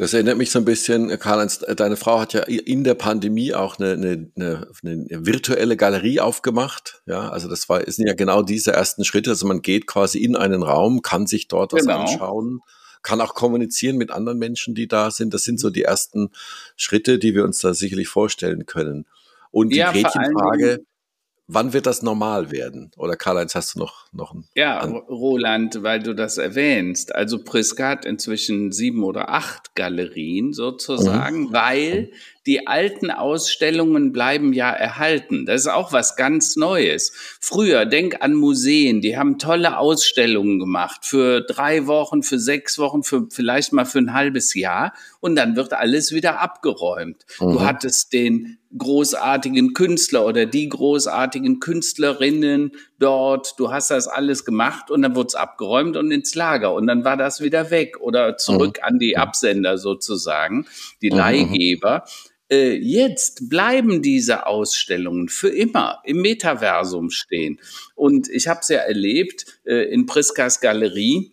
[0.00, 3.78] Das erinnert mich so ein bisschen, Karl-Heinz, deine Frau hat ja in der Pandemie auch
[3.78, 7.02] eine, eine, eine, eine virtuelle Galerie aufgemacht.
[7.04, 9.28] Ja, also das war, sind ja genau diese ersten Schritte.
[9.28, 12.00] Also man geht quasi in einen Raum, kann sich dort was genau.
[12.00, 12.60] anschauen
[13.02, 15.32] kann auch kommunizieren mit anderen Menschen, die da sind.
[15.32, 16.30] Das sind so die ersten
[16.76, 19.06] Schritte, die wir uns da sicherlich vorstellen können.
[19.50, 20.84] Und die ja, Gretchenfrage,
[21.52, 22.92] wann wird das normal werden?
[22.96, 24.44] Oder Karl-Heinz, hast du noch, noch einen?
[24.54, 27.14] Ja, an Roland, weil du das erwähnst.
[27.14, 31.52] Also Priska hat inzwischen sieben oder acht Galerien sozusagen, mhm.
[31.52, 32.12] weil
[32.46, 35.44] die alten Ausstellungen bleiben ja erhalten.
[35.44, 37.12] Das ist auch was ganz Neues.
[37.40, 43.02] Früher, denk an Museen, die haben tolle Ausstellungen gemacht für drei Wochen, für sechs Wochen,
[43.02, 47.24] für vielleicht mal für ein halbes Jahr und dann wird alles wieder abgeräumt.
[47.38, 47.52] Mhm.
[47.52, 54.90] Du hattest den großartigen Künstler oder die großartigen Künstlerinnen dort, du hast das alles gemacht
[54.90, 58.36] und dann wurde es abgeräumt und ins Lager und dann war das wieder weg oder
[58.36, 58.84] zurück mhm.
[58.84, 60.66] an die Absender sozusagen,
[61.02, 61.16] die mhm.
[61.16, 62.04] Leihgeber.
[62.50, 67.60] Äh, jetzt bleiben diese Ausstellungen für immer im Metaversum stehen.
[67.94, 71.32] Und ich habe es ja erlebt äh, in Priskas Galerie.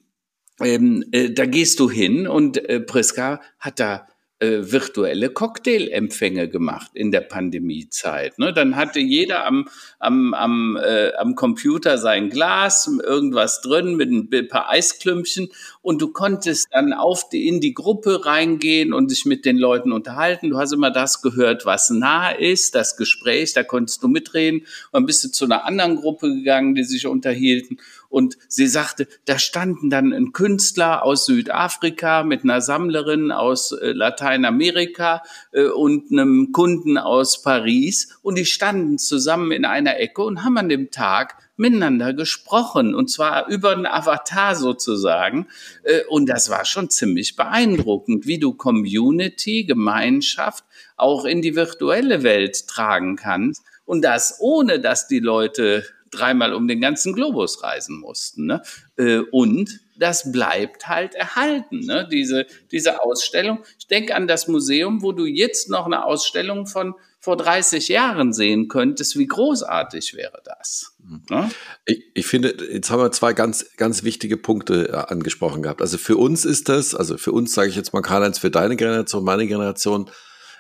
[0.59, 4.07] Ähm, äh, da gehst du hin und äh, Priska hat da
[4.39, 8.37] äh, virtuelle Cocktailempfänge gemacht in der Pandemiezeit.
[8.37, 8.53] Ne?
[8.53, 9.67] Dann hatte jeder am,
[9.97, 15.49] am, am, äh, am Computer sein Glas, irgendwas drin mit ein paar Eisklümpchen
[15.81, 19.91] und du konntest dann auf die, in die Gruppe reingehen und dich mit den Leuten
[19.91, 20.51] unterhalten.
[20.51, 24.67] Du hast immer das gehört, was nah ist, das Gespräch, da konntest du mitreden und
[24.93, 29.37] dann bist du zu einer anderen Gruppe gegangen, die sich unterhielten und sie sagte, da
[29.37, 36.51] standen dann ein Künstler aus Südafrika mit einer Sammlerin aus äh, Lateinamerika äh, und einem
[36.51, 38.17] Kunden aus Paris.
[38.21, 43.09] Und die standen zusammen in einer Ecke und haben an dem Tag miteinander gesprochen und
[43.09, 45.47] zwar über einen Avatar sozusagen.
[45.83, 50.63] Äh, und das war schon ziemlich beeindruckend, wie du Community, Gemeinschaft
[50.95, 53.63] auch in die virtuelle Welt tragen kannst.
[53.85, 58.45] Und das ohne, dass die Leute dreimal um den ganzen Globus reisen mussten.
[58.45, 58.61] Ne?
[58.97, 62.07] Äh, und das bleibt halt erhalten, ne?
[62.11, 63.63] diese, diese Ausstellung.
[63.79, 68.31] Ich denke an das Museum, wo du jetzt noch eine Ausstellung von vor 30 Jahren
[68.31, 69.17] sehen könntest.
[69.17, 70.95] Wie großartig wäre das?
[71.29, 71.49] Ne?
[71.85, 75.81] Ich, ich, finde, jetzt haben wir zwei ganz, ganz wichtige Punkte äh, angesprochen gehabt.
[75.81, 78.75] Also für uns ist das, also für uns sage ich jetzt mal Karl-Heinz, für deine
[78.75, 80.09] Generation, meine Generation,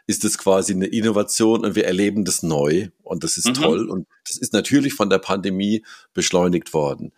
[0.07, 3.53] ist es quasi eine Innovation und wir erleben das neu und das ist mhm.
[3.53, 7.11] toll und das ist natürlich von der Pandemie beschleunigt worden.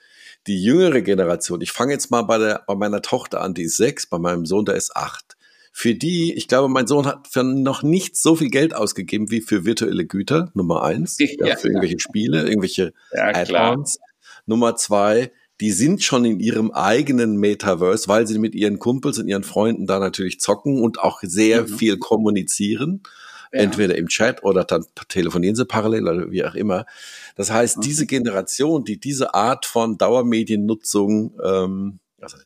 [0.48, 3.78] Die jüngere Generation, ich fange jetzt mal bei, der, bei meiner Tochter an, die ist
[3.78, 5.38] sechs, bei meinem Sohn, der ist acht.
[5.72, 9.42] Für die, ich glaube, mein Sohn hat für noch nicht so viel Geld ausgegeben wie
[9.42, 14.00] für virtuelle Güter, Nummer eins, ja, ja, für irgendwelche Spiele, irgendwelche ja, Add-ons.
[14.48, 19.28] Nummer zwei, die sind schon in ihrem eigenen Metaverse, weil sie mit ihren Kumpels und
[19.28, 21.68] ihren Freunden da natürlich zocken und auch sehr mhm.
[21.68, 23.04] viel kommunizieren.
[23.52, 23.62] Ja.
[23.62, 26.86] Entweder im Chat oder dann telefonieren sie parallel oder wie auch immer.
[27.36, 27.82] Das heißt, mhm.
[27.82, 32.38] diese Generation, die diese Art von Dauermediennutzung, ähm, also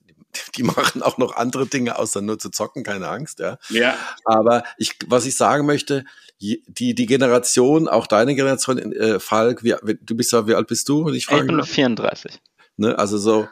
[0.56, 3.58] die machen auch noch andere Dinge außer nur zu zocken, keine Angst, ja.
[3.69, 3.95] Ja.
[4.26, 6.06] Aber ich, was ich sagen möchte,
[6.41, 10.89] die, die Generation, auch deine Generation, äh, Falk, wie, du bist ja, wie alt bist
[10.89, 11.41] du, wenn ich frage?
[11.41, 12.41] Ich bin nur 34.
[12.78, 12.98] Ne?
[12.98, 13.48] Also so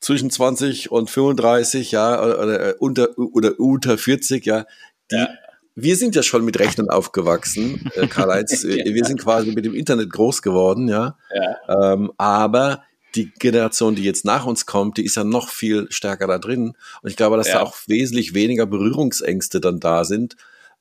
[0.00, 4.64] zwischen 20 und 35, ja, oder, oder unter, oder unter 40, ja.
[5.10, 5.28] Die, ja.
[5.74, 8.62] Wir sind ja schon mit Rechnern aufgewachsen, äh, Karl-Heinz.
[8.68, 8.84] ja.
[8.84, 11.16] Wir sind quasi mit dem Internet groß geworden, ja.
[11.32, 11.92] ja.
[11.92, 12.82] Ähm, aber
[13.14, 16.74] die Generation, die jetzt nach uns kommt, die ist ja noch viel stärker da drin.
[17.02, 17.54] Und ich glaube, dass ja.
[17.54, 20.36] da auch wesentlich weniger Berührungsängste dann da sind,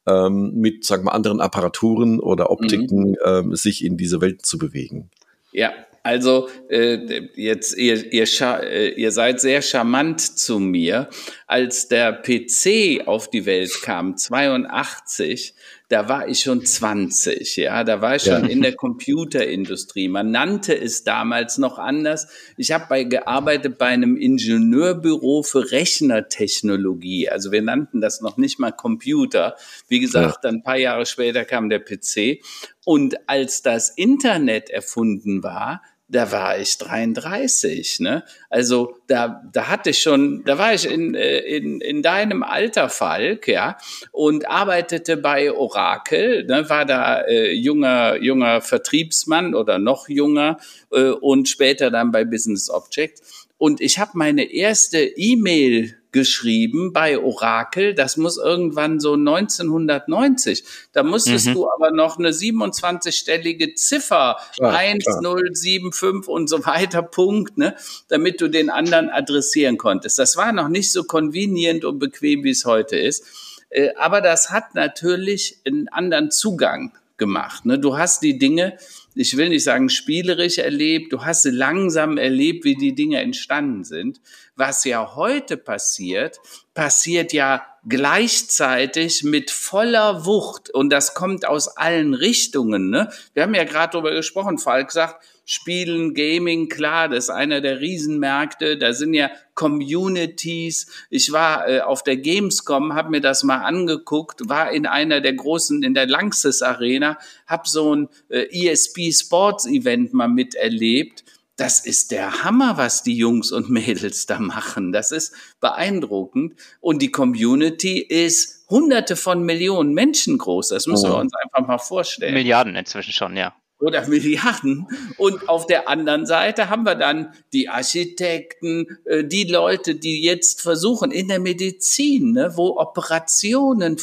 [0.07, 3.17] ähm, mit, sagen wir, anderen Apparaturen oder Optiken mhm.
[3.25, 5.09] ähm, sich in diese Welt zu bewegen.
[5.51, 5.71] Ja,
[6.07, 11.09] also äh, jetzt ihr, ihr, äh, ihr seid sehr charmant zu mir.
[11.47, 15.53] Als der PC auf die Welt kam, 82,
[15.89, 18.49] da war ich schon 20, ja, da war ich schon ja.
[18.49, 20.07] in der Computerindustrie.
[20.07, 22.27] Man nannte es damals noch anders.
[22.57, 27.29] Ich habe bei gearbeitet bei einem Ingenieurbüro für Rechnertechnologie.
[27.29, 29.55] Also wir nannten das noch nicht mal Computer.
[29.89, 30.49] Wie gesagt, ja.
[30.49, 32.41] ein paar Jahre später kam der PC.
[32.85, 38.23] Und als das Internet erfunden war, da war ich 33, ne?
[38.49, 42.89] Also da, da hatte ich schon, da war ich in, äh, in, in deinem Alter,
[42.89, 43.77] Falk, ja,
[44.11, 46.69] und arbeitete bei Oracle, ne?
[46.69, 50.59] war da äh, junger, junger Vertriebsmann oder noch junger
[50.91, 53.21] äh, und später dann bei Business Object.
[53.57, 57.93] Und ich habe meine erste E-Mail geschrieben bei Orakel.
[57.93, 60.63] Das muss irgendwann so 1990.
[60.91, 61.53] Da musstest mhm.
[61.53, 67.75] du aber noch eine 27-stellige Ziffer klar, 1075 und so weiter Punkt, ne,
[68.07, 70.17] damit du den anderen adressieren konntest.
[70.17, 73.23] Das war noch nicht so convenient und bequem, wie es heute ist.
[73.69, 77.63] Äh, aber das hat natürlich einen anderen Zugang gemacht.
[77.63, 77.77] Ne?
[77.77, 78.79] Du hast die Dinge,
[79.17, 84.21] ich will nicht sagen spielerisch erlebt, du hast langsam erlebt, wie die Dinge entstanden sind.
[84.55, 86.39] Was ja heute passiert,
[86.73, 92.89] passiert ja gleichzeitig mit voller Wucht und das kommt aus allen Richtungen.
[92.89, 93.09] Ne?
[93.33, 97.79] Wir haben ja gerade darüber gesprochen, Falk sagt, Spielen, Gaming, klar, das ist einer der
[97.79, 98.77] Riesenmärkte.
[98.77, 100.87] Da sind ja Communities.
[101.09, 105.31] Ich war äh, auf der Gamescom, habe mir das mal angeguckt, war in einer der
[105.31, 111.23] großen, in der Lanxess Arena, habe so ein äh, ESP Sports Event mal miterlebt.
[111.55, 114.91] Das ist der Hammer, was die Jungs und Mädels da machen.
[114.91, 116.55] Das ist beeindruckend.
[116.81, 120.67] Und die Community ist hunderte von Millionen Menschen groß.
[120.67, 121.13] Das müssen oh.
[121.13, 122.33] wir uns einfach mal vorstellen.
[122.33, 124.87] Milliarden inzwischen schon, ja oder Milliarden.
[125.17, 130.61] Und auf der anderen Seite haben wir dann die Architekten, äh, die Leute, die jetzt
[130.61, 133.97] versuchen in der Medizin, ne, wo Operationen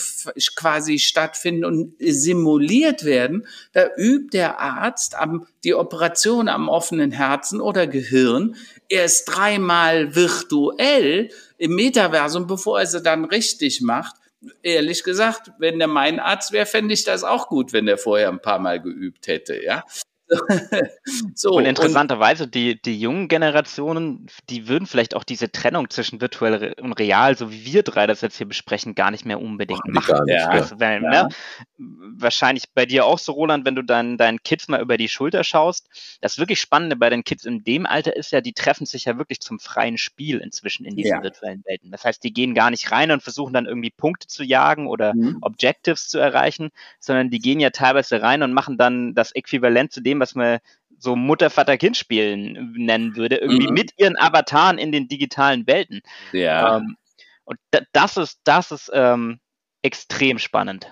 [0.55, 5.17] quasi stattfinden und simuliert werden, da übt der Arzt
[5.65, 8.57] die Operation am offenen Herzen oder Gehirn
[8.89, 14.15] erst dreimal virtuell im Metaversum, bevor er sie dann richtig macht
[14.63, 18.29] ehrlich gesagt, wenn der mein Arzt wäre, fände ich das auch gut, wenn der vorher
[18.29, 19.85] ein paar Mal geübt hätte, ja.
[21.35, 26.75] so, und interessanterweise, die, die jungen Generationen, die würden vielleicht auch diese Trennung zwischen virtuell
[26.81, 30.27] und real, so wie wir drei das jetzt hier besprechen, gar nicht mehr unbedingt machen.
[30.27, 31.25] Ja, also, wenn, ja.
[31.25, 31.29] Ne,
[31.77, 35.45] wahrscheinlich bei dir auch so, Roland, wenn du dann deinen Kids mal über die Schulter
[35.45, 35.89] schaust.
[36.21, 39.19] Das wirklich Spannende bei den Kids in dem Alter ist ja, die treffen sich ja
[39.19, 41.23] wirklich zum freien Spiel inzwischen in diesen ja.
[41.23, 41.91] virtuellen Welten.
[41.91, 45.15] Das heißt, die gehen gar nicht rein und versuchen dann irgendwie Punkte zu jagen oder
[45.15, 45.39] mhm.
[45.41, 50.01] Objectives zu erreichen, sondern die gehen ja teilweise rein und machen dann das Äquivalent zu
[50.01, 50.59] dem, was man
[50.99, 53.75] so Mutter, Vater, Kind spielen nennen würde, irgendwie mhm.
[53.75, 56.03] mit ihren Avataren in den digitalen Welten.
[56.33, 56.79] Ja.
[56.79, 56.97] Ähm,
[57.45, 57.59] und
[57.93, 59.41] das ist, das ist ähm,
[59.83, 60.91] extrem spannend.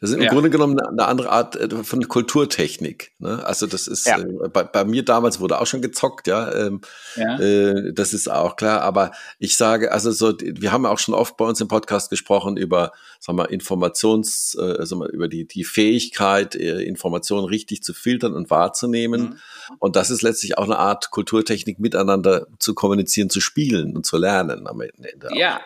[0.00, 0.30] Das ist im ja.
[0.30, 3.12] Grunde genommen eine andere Art äh, von Kulturtechnik.
[3.18, 3.44] Ne?
[3.44, 4.18] Also das ist ja.
[4.18, 6.52] äh, bei, bei, mir damals wurde auch schon gezockt, ja.
[6.52, 6.80] Ähm,
[7.16, 7.38] ja.
[7.38, 8.82] Äh, das ist auch klar.
[8.82, 12.56] Aber ich sage, also so, wir haben auch schon oft bei uns im Podcast gesprochen
[12.56, 17.94] über, sagen wir, Informations, äh, sagen wir, über die die Fähigkeit, äh, Informationen richtig zu
[17.94, 19.22] filtern und wahrzunehmen.
[19.22, 19.38] Mhm.
[19.78, 24.16] Und das ist letztlich auch eine Art Kulturtechnik, miteinander zu kommunizieren, zu spielen und zu
[24.16, 25.28] lernen am Ende.
[25.34, 25.60] Ja,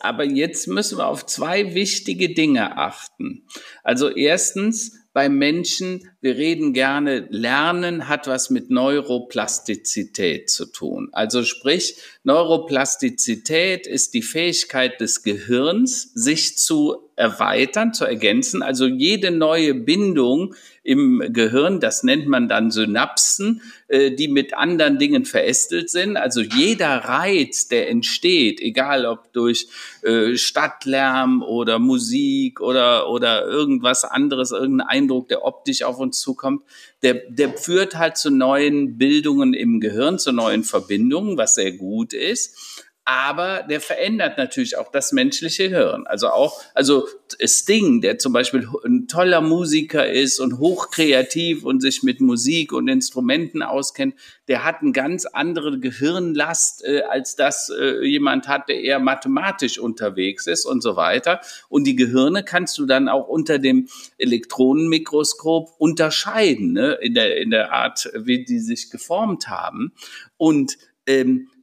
[0.00, 3.39] aber jetzt müssen wir auf zwei wichtige Dinge achten.
[3.82, 11.08] Also erstens, bei Menschen, wir reden gerne, Lernen hat was mit Neuroplastizität zu tun.
[11.10, 18.62] Also sprich, Neuroplastizität ist die Fähigkeit des Gehirns, sich zu erweitern, zu ergänzen.
[18.62, 24.98] Also jede neue Bindung im Gehirn, das nennt man dann Synapsen, äh, die mit anderen
[24.98, 26.16] Dingen verästelt sind.
[26.16, 29.68] Also jeder Reiz, der entsteht, egal ob durch
[30.02, 36.62] äh, Stadtlärm oder Musik oder, oder irgendwas anderes, irgendein Eindruck, der optisch auf uns zukommt,
[37.02, 42.12] der, der führt halt zu neuen Bildungen im Gehirn, zu neuen Verbindungen, was sehr gut
[42.12, 42.69] ist
[43.10, 46.06] aber der verändert natürlich auch das menschliche Hirn.
[46.06, 47.08] Also auch, also
[47.44, 52.86] Sting, der zum Beispiel ein toller Musiker ist und hochkreativ und sich mit Musik und
[52.86, 54.14] Instrumenten auskennt,
[54.46, 59.80] der hat eine ganz andere Gehirnlast, äh, als das äh, jemand hat, der eher mathematisch
[59.80, 61.40] unterwegs ist und so weiter.
[61.68, 66.92] Und die Gehirne kannst du dann auch unter dem Elektronenmikroskop unterscheiden, ne?
[67.00, 69.94] in, der, in der Art, wie die sich geformt haben.
[70.36, 71.59] Und ähm, äh,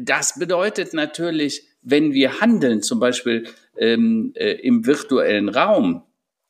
[0.00, 6.02] das bedeutet natürlich, wenn wir handeln, zum Beispiel ähm, äh, im virtuellen Raum,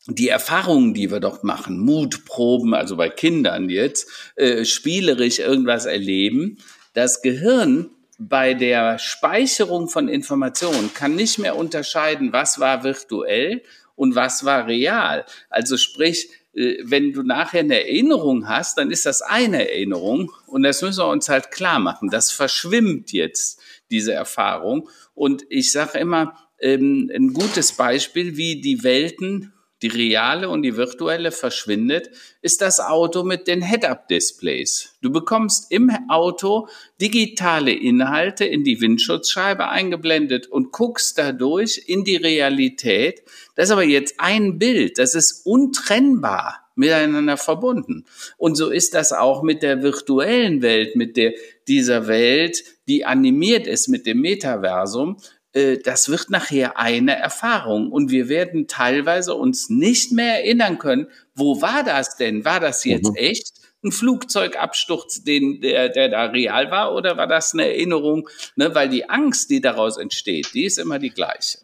[0.06, 6.58] die Erfahrungen, die wir dort machen, Mutproben, also bei Kindern jetzt, äh, spielerisch irgendwas erleben,
[6.94, 13.62] das Gehirn bei der Speicherung von Informationen kann nicht mehr unterscheiden, was war virtuell
[13.94, 15.24] und was war real.
[15.50, 20.62] Also sprich, äh, wenn du nachher eine Erinnerung hast, dann ist das eine Erinnerung und
[20.62, 22.10] das müssen wir uns halt klar machen.
[22.10, 24.88] Das verschwimmt jetzt, diese Erfahrung.
[25.14, 30.76] Und ich sage immer, ähm, ein gutes Beispiel, wie die Welten die reale und die
[30.76, 32.10] virtuelle verschwindet,
[32.42, 34.96] ist das Auto mit den Head-Up-Displays.
[35.02, 36.68] Du bekommst im Auto
[37.00, 43.22] digitale Inhalte in die Windschutzscheibe eingeblendet und guckst dadurch in die Realität.
[43.54, 48.06] Das ist aber jetzt ein Bild, das ist untrennbar miteinander verbunden.
[48.36, 51.34] Und so ist das auch mit der virtuellen Welt, mit der,
[51.66, 55.18] dieser Welt, die animiert ist mit dem Metaversum.
[55.58, 61.08] Äh, das wird nachher eine Erfahrung und wir werden teilweise uns nicht mehr erinnern können,
[61.34, 62.44] wo war das denn?
[62.44, 63.16] War das jetzt mhm.
[63.16, 63.52] echt?
[63.84, 68.28] Ein Flugzeugabsturz, den, der, der da real war, oder war das eine Erinnerung?
[68.56, 71.58] Ne, weil die Angst, die daraus entsteht, die ist immer die gleiche.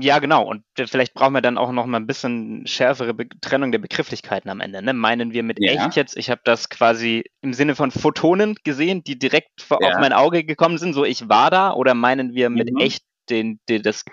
[0.00, 0.44] Ja, genau.
[0.44, 4.50] Und vielleicht brauchen wir dann auch noch mal ein bisschen schärfere Be Trennung der Begrifflichkeiten
[4.50, 4.82] am Ende.
[4.82, 4.92] Ne?
[4.92, 5.72] Meinen wir mit ja.
[5.72, 9.76] echt jetzt, ich habe das quasi im Sinne von Photonen gesehen, die direkt ja.
[9.76, 12.80] auf mein Auge gekommen sind, so ich war da, oder meinen wir mit mhm.
[12.80, 14.04] echt den, den, das,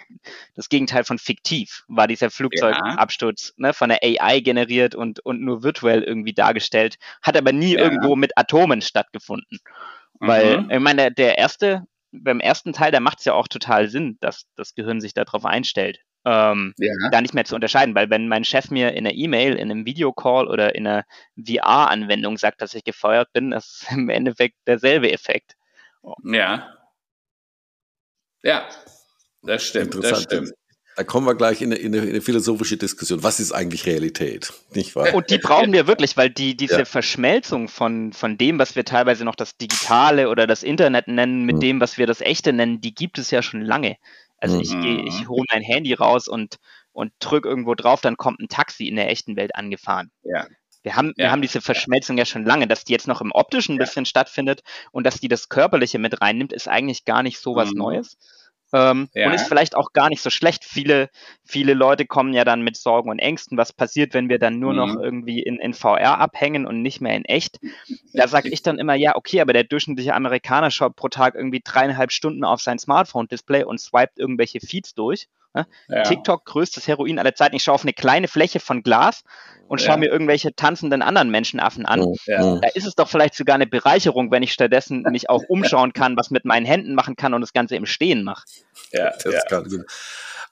[0.55, 1.83] das Gegenteil von fiktiv?
[1.87, 3.67] War dieser Flugzeugabsturz ja.
[3.67, 8.15] ne, von der AI generiert und, und nur virtuell irgendwie dargestellt, hat aber nie irgendwo
[8.15, 9.59] mit Atomen stattgefunden.
[10.19, 10.71] Weil, mhm.
[10.71, 14.45] ich meine, der erste beim ersten Teil, da macht es ja auch total Sinn, dass
[14.55, 15.99] das Gehirn sich darauf einstellt.
[16.25, 16.91] Ähm, ja.
[17.09, 19.85] da nicht mehr zu unterscheiden, weil wenn mein Chef mir in einer E-Mail, in einem
[19.85, 21.05] Videocall oder in einer
[21.37, 25.55] VR-Anwendung sagt, dass ich gefeuert bin, das ist im Endeffekt derselbe Effekt.
[26.23, 26.73] Ja.
[28.43, 28.67] Ja,
[29.41, 29.95] das stimmt.
[30.03, 30.51] Das stimmt.
[30.97, 33.21] Da kommen wir gleich in eine, in eine, philosophische Diskussion.
[33.21, 34.51] Was ist eigentlich Realität?
[34.73, 35.13] Nicht wahr?
[35.13, 36.85] Und die brauchen wir wirklich, weil die, diese ja.
[36.85, 41.57] Verschmelzung von, von dem, was wir teilweise noch das Digitale oder das Internet nennen, mit
[41.57, 41.61] mhm.
[41.61, 43.97] dem, was wir das Echte nennen, die gibt es ja schon lange.
[44.39, 44.61] Also mhm.
[44.61, 46.55] ich gehe, ich hole mein Handy raus und,
[46.93, 50.09] und drücke irgendwo drauf, dann kommt ein Taxi in der echten Welt angefahren.
[50.23, 50.47] Ja.
[50.81, 51.25] Wir haben, ja.
[51.25, 54.05] wir haben diese Verschmelzung ja schon lange, dass die jetzt noch im optischen ein bisschen
[54.05, 57.77] stattfindet und dass die das Körperliche mit reinnimmt, ist eigentlich gar nicht so was mhm.
[57.77, 58.17] Neues.
[58.73, 59.27] Ähm, ja.
[59.27, 60.65] Und ist vielleicht auch gar nicht so schlecht.
[60.65, 61.09] Viele,
[61.45, 63.57] viele Leute kommen ja dann mit Sorgen und Ängsten.
[63.57, 64.77] Was passiert, wenn wir dann nur mhm.
[64.77, 67.59] noch irgendwie in, in VR abhängen und nicht mehr in echt?
[68.13, 71.61] Da sage ich dann immer, ja, okay, aber der durchschnittliche Amerikaner schaut pro Tag irgendwie
[71.63, 75.27] dreieinhalb Stunden auf sein Smartphone-Display und swiped irgendwelche Feeds durch.
[75.57, 75.67] Ne?
[75.87, 76.03] Ja.
[76.03, 77.55] TikTok, größtes Heroin aller Zeiten.
[77.55, 79.23] Ich schaue auf eine kleine Fläche von Glas
[79.67, 79.97] und schaue ja.
[79.97, 82.13] mir irgendwelche tanzenden anderen Menschenaffen an.
[82.25, 82.57] Ja.
[82.57, 86.15] Da ist es doch vielleicht sogar eine Bereicherung, wenn ich stattdessen mich auch umschauen kann,
[86.15, 88.45] was mit meinen Händen machen kann und das Ganze im Stehen mache.
[88.91, 89.85] Ja, das ist gerade gut.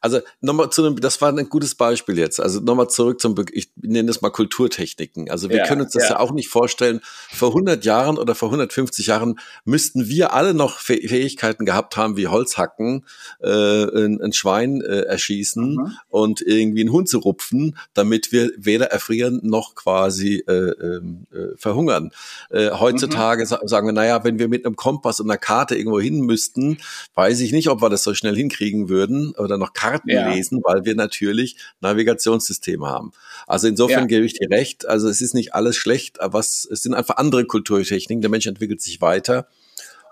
[0.01, 2.39] Also nochmal zu einem, das war ein gutes Beispiel jetzt.
[2.39, 5.29] Also nochmal zurück zum, ich nenne das mal Kulturtechniken.
[5.29, 6.09] Also wir ja, können uns das ja.
[6.11, 6.19] ja.
[6.19, 7.01] auch nicht vorstellen.
[7.31, 12.27] Vor 100 Jahren oder vor 150 Jahren müssten wir alle noch Fähigkeiten gehabt haben, wie
[12.27, 13.05] Holzhacken,
[13.41, 15.91] äh, ein, ein Schwein äh, erschießen mhm.
[16.09, 21.57] und irgendwie einen Hund zu rupfen, damit wir weder erfrieren noch quasi äh, ähm, äh,
[21.57, 22.11] verhungern.
[22.49, 23.67] Äh, heutzutage mhm.
[23.67, 26.77] sagen wir, naja, wenn wir mit einem Kompass und einer Karte irgendwo hin müssten,
[27.15, 30.29] weiß ich nicht, ob wir das so schnell hinkriegen würden oder noch Karten ja.
[30.29, 33.11] lesen, weil wir natürlich Navigationssysteme haben.
[33.47, 34.07] Also insofern ja.
[34.07, 34.87] gebe ich dir recht.
[34.87, 38.21] Also es ist nicht alles schlecht, aber es, es sind einfach andere Kulturtechniken.
[38.21, 39.47] Der Mensch entwickelt sich weiter.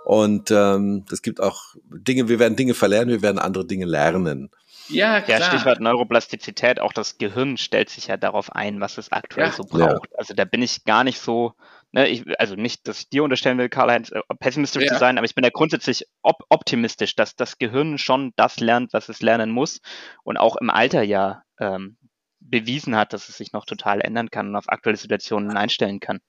[0.05, 4.49] Und ähm, es gibt auch Dinge, wir werden Dinge verlernen, wir werden andere Dinge lernen.
[4.89, 5.39] Ja, klar.
[5.39, 9.53] Ja, Stichwort Neuroplastizität, auch das Gehirn stellt sich ja darauf ein, was es aktuell ja.
[9.53, 10.11] so braucht.
[10.11, 10.17] Ja.
[10.17, 11.53] Also da bin ich gar nicht so,
[11.93, 14.93] ne, ich, also nicht, dass ich dir unterstellen will, Karl-Heinz, äh, pessimistisch ja.
[14.93, 18.91] zu sein, aber ich bin da grundsätzlich op optimistisch, dass das Gehirn schon das lernt,
[18.91, 19.79] was es lernen muss
[20.23, 21.97] und auch im Alter ja ähm,
[22.39, 26.19] bewiesen hat, dass es sich noch total ändern kann und auf aktuelle Situationen einstellen kann.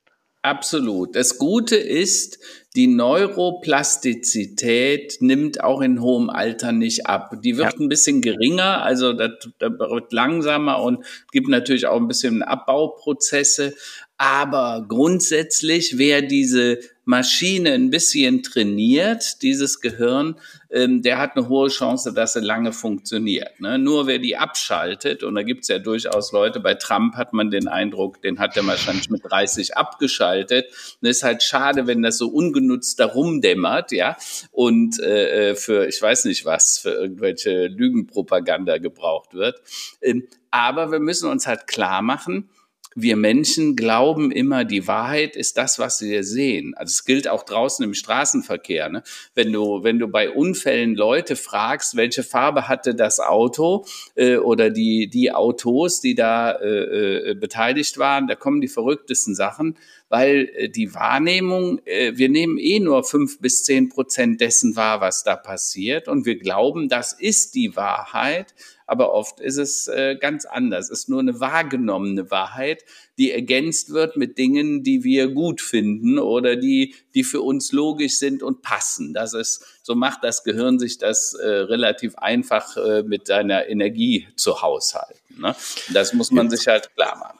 [0.44, 1.16] Absolut.
[1.16, 2.38] Das Gute ist,
[2.76, 7.32] die Neuroplastizität nimmt auch in hohem Alter nicht ab.
[7.42, 7.80] Die wird ja.
[7.80, 11.02] ein bisschen geringer, also das wird langsamer und
[11.32, 13.74] gibt natürlich auch ein bisschen Abbauprozesse.
[14.16, 20.36] Aber grundsätzlich, wer diese Maschine ein bisschen trainiert, dieses Gehirn,
[20.70, 23.60] ähm, der hat eine hohe Chance, dass sie lange funktioniert.
[23.60, 23.76] Ne?
[23.78, 27.66] Nur wer die abschaltet, und da gibt's ja durchaus Leute, bei Trump hat man den
[27.66, 30.66] Eindruck, den hat er wahrscheinlich mit 30 abgeschaltet.
[31.02, 34.16] Und ist halt schade, wenn das so ungenutzt da rumdämmert, ja,
[34.52, 39.60] und äh, äh, für, ich weiß nicht was, für irgendwelche Lügenpropaganda gebraucht wird.
[40.00, 42.48] Ähm, aber wir müssen uns halt klar machen,
[42.94, 46.74] wir Menschen glauben immer, die Wahrheit ist das, was wir sehen.
[46.76, 48.88] Also es gilt auch draußen im Straßenverkehr.
[48.88, 49.02] Ne?
[49.34, 53.84] Wenn du, wenn du bei Unfällen Leute fragst, welche Farbe hatte das Auto
[54.14, 59.34] äh, oder die, die Autos, die da äh, äh, beteiligt waren, da kommen die verrücktesten
[59.34, 59.76] Sachen,
[60.08, 65.00] weil äh, die Wahrnehmung, äh, wir nehmen eh nur fünf bis zehn Prozent dessen wahr,
[65.00, 68.54] was da passiert und wir glauben, das ist die Wahrheit
[68.86, 70.90] aber oft ist es äh, ganz anders.
[70.90, 72.84] Es ist nur eine wahrgenommene Wahrheit,
[73.18, 78.18] die ergänzt wird mit Dingen, die wir gut finden oder die, die für uns logisch
[78.18, 79.14] sind und passen.
[79.14, 84.28] Das ist, so macht das Gehirn sich das äh, relativ einfach äh, mit seiner Energie
[84.36, 85.40] zu haushalten.
[85.40, 85.54] Ne?
[85.92, 87.38] Das muss man sich halt klar machen.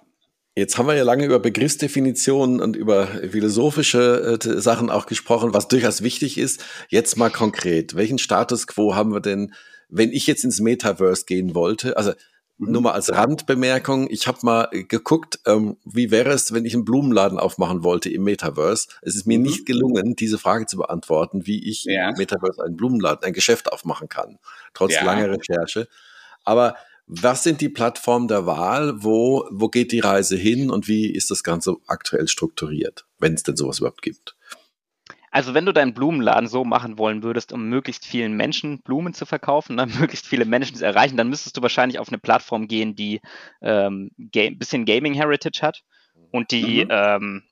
[0.57, 5.67] Jetzt haben wir ja lange über Begriffsdefinitionen und über philosophische äh, Sachen auch gesprochen, was
[5.67, 6.65] durchaus wichtig ist.
[6.89, 7.97] Jetzt mal konkret.
[7.97, 9.53] Welchen Status quo haben wir denn
[9.95, 12.13] wenn ich jetzt ins Metaverse gehen wollte, also
[12.59, 12.73] mhm.
[12.73, 16.85] nur mal als Randbemerkung, ich habe mal geguckt, ähm, wie wäre es, wenn ich einen
[16.85, 18.89] Blumenladen aufmachen wollte im Metaverse.
[19.03, 19.45] Es ist mir mhm.
[19.45, 22.11] nicht gelungen, diese Frage zu beantworten, wie ich ja.
[22.11, 24.39] im Metaverse einen Blumenladen, ein Geschäft aufmachen kann,
[24.75, 25.05] trotz ja.
[25.05, 25.89] langer Recherche.
[26.43, 26.77] Aber
[27.07, 28.95] was sind die Plattformen der Wahl?
[28.97, 33.43] Wo, wo geht die Reise hin und wie ist das Ganze aktuell strukturiert, wenn es
[33.43, 34.35] denn sowas überhaupt gibt?
[35.35, 39.27] Also wenn du deinen Blumenladen so machen wollen würdest, um möglichst vielen Menschen Blumen zu
[39.27, 42.95] verkaufen, ne, möglichst viele Menschen zu erreichen, dann müsstest du wahrscheinlich auf eine Plattform gehen,
[42.95, 43.21] die
[43.61, 45.83] ähm, ein bisschen Gaming Heritage hat
[46.31, 46.91] und die mhm.
[46.93, 47.43] ähm,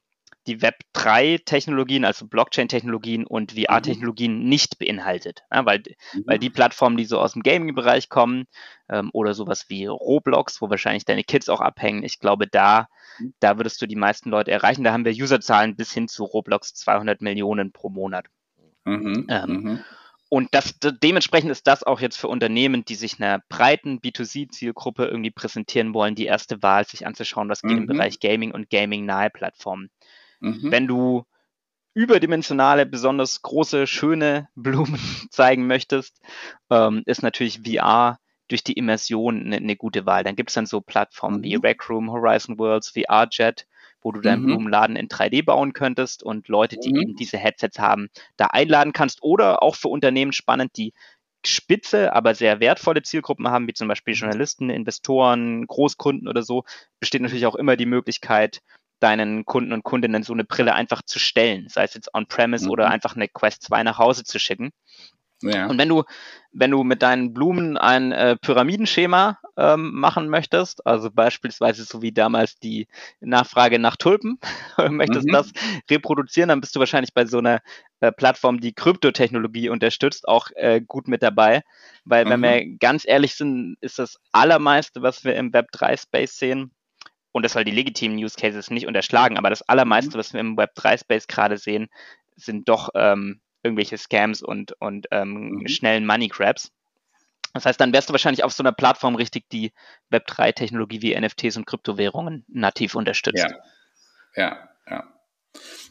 [0.47, 4.49] die Web3-Technologien, also Blockchain-Technologien und VR-Technologien mhm.
[4.49, 5.43] nicht beinhaltet.
[5.53, 5.83] Ja, weil,
[6.15, 6.23] mhm.
[6.27, 8.47] weil die Plattformen, die so aus dem Gaming-Bereich kommen
[8.89, 12.89] ähm, oder sowas wie Roblox, wo wahrscheinlich deine Kids auch abhängen, ich glaube, da,
[13.19, 13.35] mhm.
[13.41, 14.85] da würdest du die meisten Leute erreichen.
[14.85, 18.27] Da haben wir Userzahlen bis hin zu Roblox 200 Millionen pro Monat.
[18.85, 19.27] Mhm.
[19.29, 19.85] Ähm,
[20.33, 25.31] und das, dementsprechend ist das auch jetzt für Unternehmen, die sich einer breiten B2C-Zielgruppe irgendwie
[25.31, 27.89] präsentieren wollen, die erste Wahl, sich anzuschauen, was geht im mhm.
[27.89, 29.91] Bereich Gaming und Gaming-nahe Plattformen.
[30.43, 30.71] Mhm.
[30.71, 31.25] Wenn du
[31.95, 34.99] überdimensionale, besonders große, schöne Blumen
[35.31, 36.21] zeigen möchtest,
[36.71, 38.19] ähm, ist natürlich VR
[38.49, 40.25] durch die Immersion eine, eine gute Wahl.
[40.25, 41.45] Dann gibt es dann so Plattformen mhm.
[41.45, 43.67] wie Rec Room, Horizon Worlds, VR-Jet,
[44.03, 44.47] wo du deinen mhm.
[44.47, 47.01] Blumenladen in 3D bauen könntest und Leute, die mhm.
[47.01, 49.23] eben diese Headsets haben, da einladen kannst.
[49.23, 50.93] Oder auch für Unternehmen spannend, die
[51.47, 54.19] spitze, aber sehr wertvolle Zielgruppen haben, wie zum Beispiel mhm.
[54.19, 56.65] Journalisten, Investoren, Großkunden oder so,
[57.01, 58.61] besteht natürlich auch immer die Möglichkeit,
[59.03, 62.71] deinen Kunden und Kundinnen so eine Brille einfach zu stellen, sei es jetzt on-premise mhm.
[62.71, 64.73] oder einfach eine Quest 2 nach Hause zu schicken.
[65.43, 65.67] Ja.
[65.67, 66.05] Und wenn du,
[66.53, 72.13] wenn du mit deinen Blumen ein äh, Pyramidenschema ähm, machen möchtest, also beispielsweise so wie
[72.13, 72.87] damals die
[73.21, 74.39] Nachfrage nach Tulpen,
[74.91, 75.33] möchtest mhm.
[75.33, 75.53] das
[75.91, 77.61] reproduzieren, dann bist du wahrscheinlich bei so einer
[78.01, 81.63] äh, Plattform, die Kryptotechnologie unterstützt, auch äh, gut mit dabei.
[82.05, 82.31] Weil, mhm.
[82.31, 86.73] wenn wir ganz ehrlich sind, ist das Allermeiste, was wir im Web3-Space sehen,
[87.33, 90.19] und das soll die legitimen Use Cases nicht unterschlagen, aber das Allermeiste, mhm.
[90.19, 91.89] was wir im Web3-Space gerade sehen,
[92.37, 95.69] sind doch ähm, irgendwelche Scams und, und ähm, mhm.
[95.69, 96.71] schnellen Money Grabs.
[97.55, 99.73] Das heißt, dann wärst du wahrscheinlich auf so einer Plattform richtig, die
[100.11, 103.45] Web3-Technologie wie NFTs und Kryptowährungen nativ unterstützt.
[103.45, 103.59] Ja,
[104.37, 105.13] ja, ja.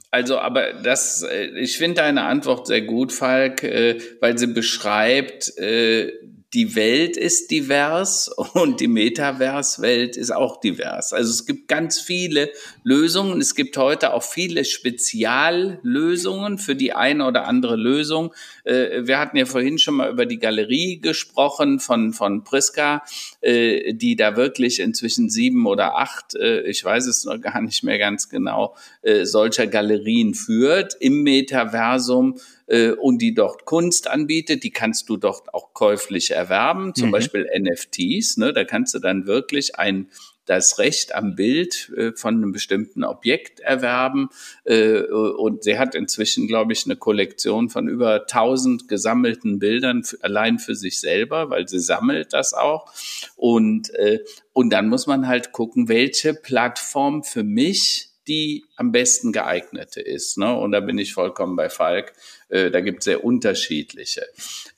[0.10, 5.56] Also, aber das, äh, ich finde deine Antwort sehr gut, Falk, äh, weil sie beschreibt,
[5.58, 6.12] äh,
[6.54, 11.14] die Welt ist divers und die Metaverse-Welt ist auch divers.
[11.14, 12.50] Also es gibt ganz viele
[12.84, 13.40] Lösungen.
[13.40, 18.34] Es gibt heute auch viele Speziallösungen für die eine oder andere Lösung.
[18.64, 23.04] Äh, wir hatten ja vorhin schon mal über die Galerie gesprochen von, von Priska,
[23.40, 27.84] äh, die da wirklich inzwischen sieben oder acht, äh, ich weiß es noch gar nicht
[27.84, 28.76] mehr ganz genau,
[29.24, 32.40] solcher Galerien führt im Metaversum
[32.72, 37.12] äh, und die dort Kunst anbietet, die kannst du dort auch käuflich erwerben, zum mhm.
[37.12, 38.38] Beispiel NFTs.
[38.38, 38.54] Ne?
[38.54, 40.08] Da kannst du dann wirklich ein
[40.46, 44.30] das Recht am Bild äh, von einem bestimmten Objekt erwerben.
[44.64, 50.58] Äh, und sie hat inzwischen, glaube ich, eine Kollektion von über 1000 gesammelten Bildern allein
[50.58, 52.92] für sich selber, weil sie sammelt das auch.
[53.36, 54.20] Und, äh,
[54.54, 60.38] und dann muss man halt gucken, welche Plattform für mich die am besten geeignete ist.
[60.38, 60.56] Ne?
[60.56, 62.14] Und da bin ich vollkommen bei Falk.
[62.50, 64.26] Äh, da gibt es sehr unterschiedliche.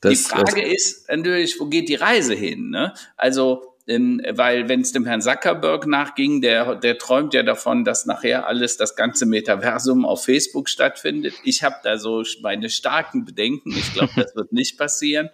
[0.02, 2.70] Das, die Frage ist natürlich, wo geht die Reise hin?
[2.70, 2.94] Ne?
[3.18, 8.48] Also weil wenn es dem Herrn Zuckerberg nachging, der, der träumt ja davon, dass nachher
[8.48, 11.34] alles, das ganze Metaversum auf Facebook stattfindet.
[11.44, 13.72] Ich habe da so meine starken Bedenken.
[13.72, 15.30] Ich glaube, das wird nicht passieren.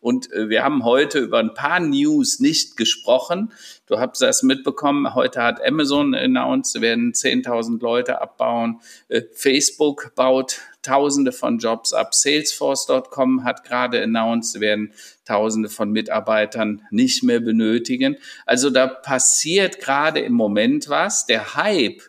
[0.00, 3.52] Und äh, wir haben heute über ein paar News nicht gesprochen.
[3.86, 5.14] Du hast das mitbekommen.
[5.14, 8.80] Heute hat Amazon announced, werden 10.000 Leute abbauen.
[9.08, 12.14] Äh, Facebook baut Tausende von Jobs ab.
[12.14, 14.94] Salesforce.com hat gerade announced, werden
[15.26, 18.16] Tausende von Mitarbeitern nicht mehr benötigen.
[18.46, 21.26] Also da passiert gerade im Moment was.
[21.26, 22.00] Der Hype,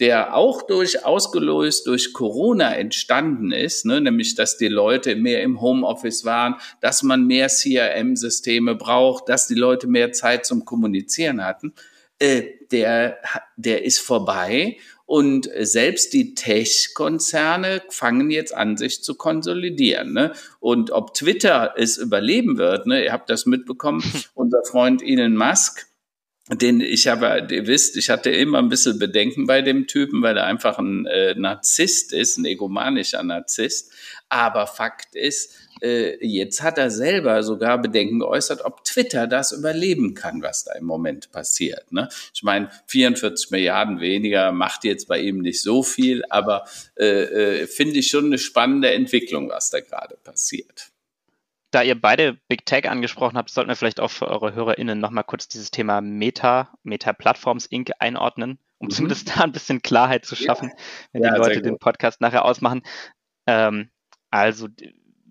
[0.00, 5.60] der auch durch ausgelöst durch Corona entstanden ist, ne, nämlich dass die Leute mehr im
[5.60, 11.72] Homeoffice waren, dass man mehr CRM-Systeme braucht, dass die Leute mehr Zeit zum Kommunizieren hatten,
[12.18, 13.18] äh, der,
[13.56, 20.12] der ist vorbei und selbst die Tech-Konzerne fangen jetzt an, sich zu konsolidieren.
[20.12, 20.32] Ne?
[20.60, 23.04] Und ob Twitter es überleben wird, ne?
[23.04, 24.02] ihr habt das mitbekommen,
[24.34, 25.86] unser Freund Elon Musk,
[26.50, 30.36] den ich habe, ihr wisst, ich hatte immer ein bisschen Bedenken bei dem Typen, weil
[30.36, 33.92] er einfach ein äh, Narzisst ist, ein egomanischer Narzisst.
[34.28, 40.14] Aber Fakt ist, äh, jetzt hat er selber sogar Bedenken geäußert, ob Twitter das überleben
[40.14, 41.92] kann, was da im Moment passiert.
[41.92, 42.08] Ne?
[42.32, 46.64] Ich meine, 44 Milliarden weniger macht jetzt bei ihm nicht so viel, aber
[46.96, 50.90] äh, äh, finde ich schon eine spannende Entwicklung, was da gerade passiert.
[51.70, 55.24] Da ihr beide Big Tech angesprochen habt, sollten wir vielleicht auch für eure HörerInnen nochmal
[55.24, 57.90] kurz dieses Thema Meta, Meta Platforms Inc.
[57.98, 58.90] einordnen, um mhm.
[58.90, 60.76] zumindest da ein bisschen Klarheit zu schaffen, ja.
[61.12, 62.82] wenn ja, die Leute den Podcast nachher ausmachen.
[63.48, 63.90] Ähm,
[64.30, 64.68] also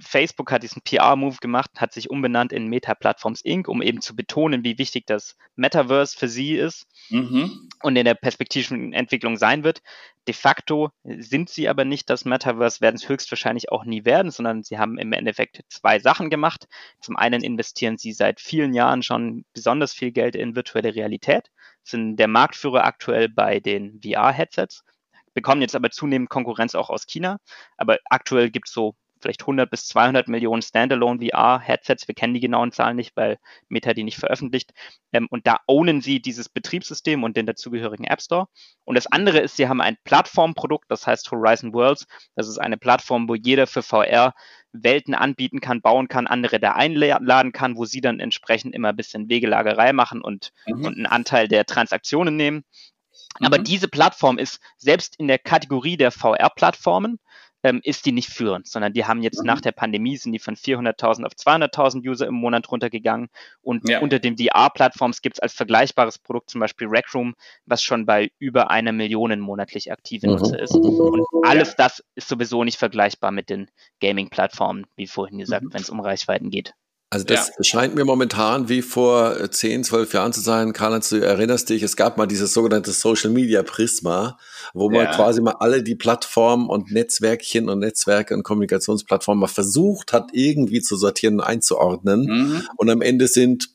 [0.04, 4.16] Facebook hat diesen PR-Move gemacht, hat sich umbenannt in Meta Platforms Inc., um eben zu
[4.16, 7.70] betonen, wie wichtig das Metaverse für sie ist mhm.
[7.82, 9.82] und in der perspektivischen Entwicklung sein wird.
[10.28, 14.64] De facto sind sie aber nicht das Metaverse, werden es höchstwahrscheinlich auch nie werden, sondern
[14.64, 16.68] sie haben im Endeffekt zwei Sachen gemacht.
[17.00, 21.50] Zum einen investieren sie seit vielen Jahren schon besonders viel Geld in virtuelle Realität,
[21.84, 24.84] sind der Marktführer aktuell bei den VR-Headsets
[25.34, 27.40] bekommen jetzt aber zunehmend Konkurrenz auch aus China.
[27.78, 32.08] Aber aktuell gibt es so vielleicht 100 bis 200 Millionen Standalone VR-Headsets.
[32.08, 34.72] Wir kennen die genauen Zahlen nicht, weil Meta die nicht veröffentlicht.
[35.12, 38.48] Ähm, und da ownen sie dieses Betriebssystem und den dazugehörigen App Store.
[38.84, 42.06] Und das andere ist, sie haben ein Plattformprodukt, das heißt Horizon Worlds.
[42.36, 44.34] Das ist eine Plattform, wo jeder für VR
[44.74, 48.96] Welten anbieten kann, bauen kann, andere da einladen kann, wo sie dann entsprechend immer ein
[48.96, 50.86] bisschen Wegelagerei machen und, mhm.
[50.86, 52.64] und einen Anteil der Transaktionen nehmen.
[53.40, 53.64] Aber mhm.
[53.64, 57.20] diese Plattform ist selbst in der Kategorie der VR-Plattformen
[57.64, 59.48] ähm, ist die nicht führend, sondern die haben jetzt mhm.
[59.48, 63.30] nach der Pandemie sind die von 400.000 auf 200.000 User im Monat runtergegangen
[63.62, 64.00] und ja.
[64.00, 67.36] unter den VR-Plattforms gibt es als vergleichbares Produkt zum Beispiel Rec Room,
[67.66, 70.34] was schon bei über einer Million monatlich aktive mhm.
[70.34, 70.76] Nutzer ist.
[70.76, 73.70] Und alles das ist sowieso nicht vergleichbar mit den
[74.02, 75.74] Gaming-Plattformen, wie vorhin gesagt, mhm.
[75.74, 76.74] wenn es um Reichweiten geht.
[77.14, 77.64] Also das ja.
[77.64, 80.74] scheint mir momentan wie vor 10, 12 Jahren zu sein.
[80.74, 84.40] Karl, du erinnerst dich, es gab mal dieses sogenannte Social Media Prisma,
[84.74, 85.16] wo man ja.
[85.16, 90.82] quasi mal alle die Plattformen und Netzwerkchen und Netzwerke und Kommunikationsplattformen mal versucht hat, irgendwie
[90.82, 92.26] zu sortieren und einzuordnen.
[92.26, 92.64] Mhm.
[92.78, 93.70] Und am Ende sind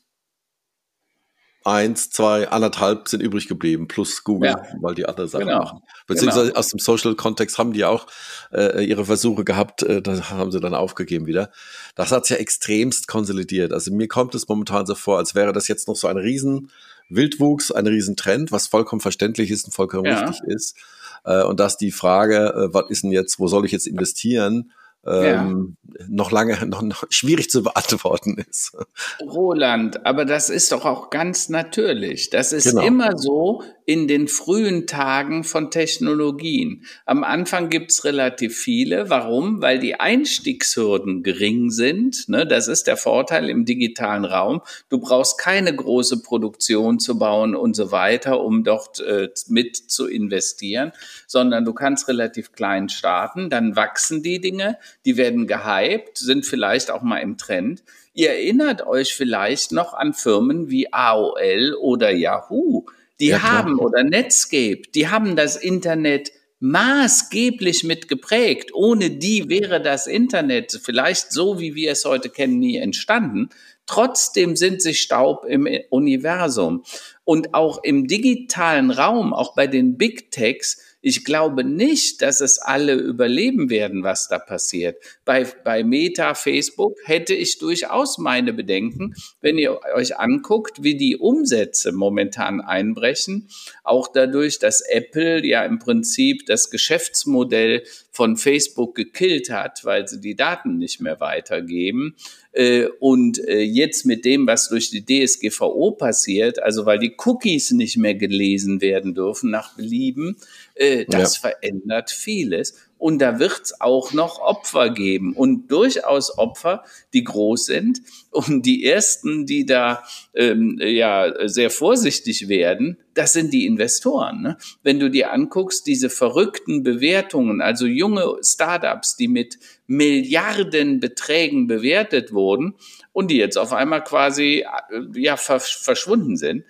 [1.65, 4.63] eins, zwei, anderthalb sind übrig geblieben, plus Google, ja.
[4.81, 5.59] weil die andere Sachen genau.
[5.59, 5.81] machen.
[6.07, 6.59] Beziehungsweise genau.
[6.59, 8.07] aus dem Social-Kontext haben die auch
[8.51, 11.51] äh, ihre Versuche gehabt, äh, das haben sie dann aufgegeben wieder.
[11.95, 13.73] Das hat sich ja extremst konsolidiert.
[13.73, 16.71] Also mir kommt es momentan so vor, als wäre das jetzt noch so ein riesen
[17.09, 20.27] Wildwuchs, ein Riesentrend, was vollkommen verständlich ist und vollkommen ja.
[20.27, 20.77] richtig ist.
[21.25, 24.71] Äh, und dass die Frage, äh, was ist denn jetzt, wo soll ich jetzt investieren,
[25.05, 26.05] ähm, ja.
[26.07, 28.75] noch lange noch, noch schwierig zu beantworten ist.
[29.21, 32.29] Roland, aber das ist doch auch ganz natürlich.
[32.29, 32.81] Das ist genau.
[32.81, 36.85] immer so in den frühen Tagen von Technologien.
[37.07, 39.09] Am Anfang gibt's relativ viele.
[39.09, 39.63] Warum?
[39.63, 42.29] Weil die Einstiegshürden gering sind.
[42.29, 42.45] Ne?
[42.45, 44.61] Das ist der Vorteil im digitalen Raum.
[44.89, 50.05] Du brauchst keine große Produktion zu bauen und so weiter, um dort äh, mit zu
[50.05, 50.91] investieren,
[51.25, 53.49] sondern du kannst relativ klein starten.
[53.49, 57.83] Dann wachsen die Dinge die werden gehypt, sind vielleicht auch mal im Trend.
[58.13, 62.85] Ihr erinnert euch vielleicht noch an Firmen wie AOL oder Yahoo.
[63.19, 68.73] Die ja, haben oder Netscape, die haben das Internet maßgeblich mitgeprägt.
[68.73, 73.49] Ohne die wäre das Internet vielleicht so, wie wir es heute kennen, nie entstanden.
[73.85, 76.83] Trotzdem sind sie Staub im Universum.
[77.23, 82.59] Und auch im digitalen Raum, auch bei den Big Techs, ich glaube nicht, dass es
[82.59, 84.97] alle überleben werden, was da passiert.
[85.23, 91.15] Bei, bei Meta, Facebook hätte ich durchaus meine Bedenken, wenn ihr euch anguckt, wie die
[91.15, 93.49] Umsätze momentan einbrechen.
[93.83, 100.19] Auch dadurch, dass Apple ja im Prinzip das Geschäftsmodell von Facebook gekillt hat, weil sie
[100.19, 102.15] die Daten nicht mehr weitergeben.
[102.51, 107.71] Äh, und äh, jetzt mit dem, was durch die DSGVO passiert, also weil die Cookies
[107.71, 110.35] nicht mehr gelesen werden dürfen nach Belieben,
[110.79, 111.49] äh, das ja.
[111.49, 112.73] verändert vieles.
[112.97, 118.01] Und da wird es auch noch Opfer geben und durchaus Opfer, die groß sind.
[118.31, 120.03] Und die ersten, die da
[120.33, 124.41] ähm, ja sehr vorsichtig werden, das sind die Investoren.
[124.41, 124.57] Ne?
[124.83, 132.75] Wenn du dir anguckst, diese verrückten Bewertungen, also junge Startups, die mit Milliardenbeträgen bewertet wurden
[133.13, 136.63] und die jetzt auf einmal quasi äh, ja verschwunden sind,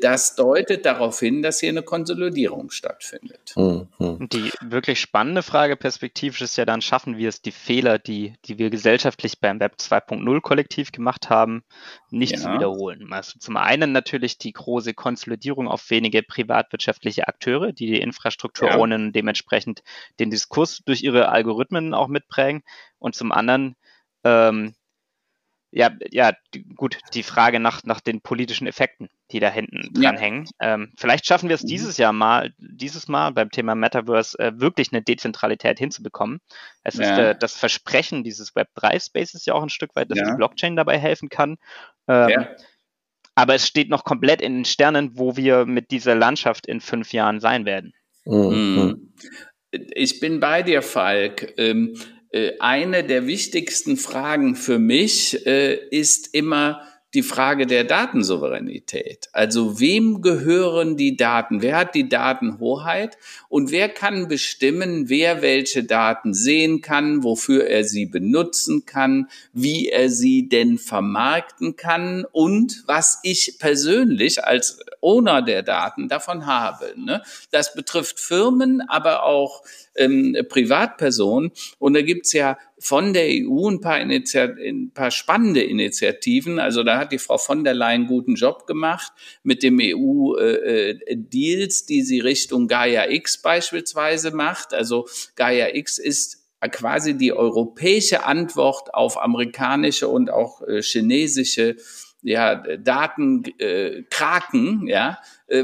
[0.00, 3.52] das deutet darauf hin, dass hier eine Konsolidierung stattfindet.
[3.54, 4.28] Mhm.
[4.28, 8.58] Die wirklich spannende Frage perspektivisch ist ja dann, schaffen wir es, die Fehler, die, die
[8.58, 11.62] wir gesellschaftlich beim Web 2.0 Kollektiv gemacht haben,
[12.10, 12.38] nicht ja.
[12.38, 13.12] zu wiederholen.
[13.12, 18.78] Also zum einen natürlich die große Konsolidierung auf wenige privatwirtschaftliche Akteure, die die Infrastruktur ja.
[18.78, 19.82] ohne dementsprechend
[20.18, 22.62] den Diskurs durch ihre Algorithmen auch mitprägen.
[22.98, 23.76] Und zum anderen
[24.24, 24.74] ähm,
[25.70, 26.32] ja, ja,
[26.74, 30.20] gut, die Frage nach, nach den politischen Effekten, die da hinten dran ja.
[30.20, 30.48] hängen.
[30.60, 31.68] Ähm, vielleicht schaffen wir es mhm.
[31.68, 36.40] dieses Jahr mal, dieses Mal beim Thema Metaverse äh, wirklich eine Dezentralität hinzubekommen.
[36.82, 37.04] Es ja.
[37.04, 40.30] ist äh, das Versprechen dieses Web3-Spaces ja auch ein Stück weit, dass ja.
[40.30, 41.56] die Blockchain dabei helfen kann.
[42.06, 42.46] Ähm,
[43.34, 47.12] aber es steht noch komplett in den Sternen, wo wir mit dieser Landschaft in fünf
[47.12, 47.94] Jahren sein werden.
[48.24, 49.12] Mhm.
[49.70, 51.54] Ich bin bei dir, Falk.
[51.56, 51.94] Ähm,
[52.30, 56.82] äh, eine der wichtigsten Fragen für mich äh, ist immer,
[57.14, 59.30] die Frage der Datensouveränität.
[59.32, 61.62] Also wem gehören die Daten?
[61.62, 63.16] Wer hat die Datenhoheit?
[63.48, 69.88] Und wer kann bestimmen, wer welche Daten sehen kann, wofür er sie benutzen kann, wie
[69.88, 76.92] er sie denn vermarkten kann und was ich persönlich als Owner der Daten davon habe.
[76.96, 77.22] Ne?
[77.50, 79.62] Das betrifft Firmen, aber auch
[79.98, 81.52] ähm, Privatpersonen.
[81.78, 86.58] Und da gibt's ja von der EU ein paar, Initiat ein paar spannende Initiativen.
[86.58, 91.86] Also da hat die Frau von der Leyen guten Job gemacht mit dem EU-Deals, äh,
[91.88, 94.74] die sie Richtung Gaia X beispielsweise macht.
[94.74, 101.76] Also Gaia X ist quasi die europäische Antwort auf amerikanische und auch äh, chinesische
[102.22, 105.14] ja, Datenkraken, äh, ja, äh,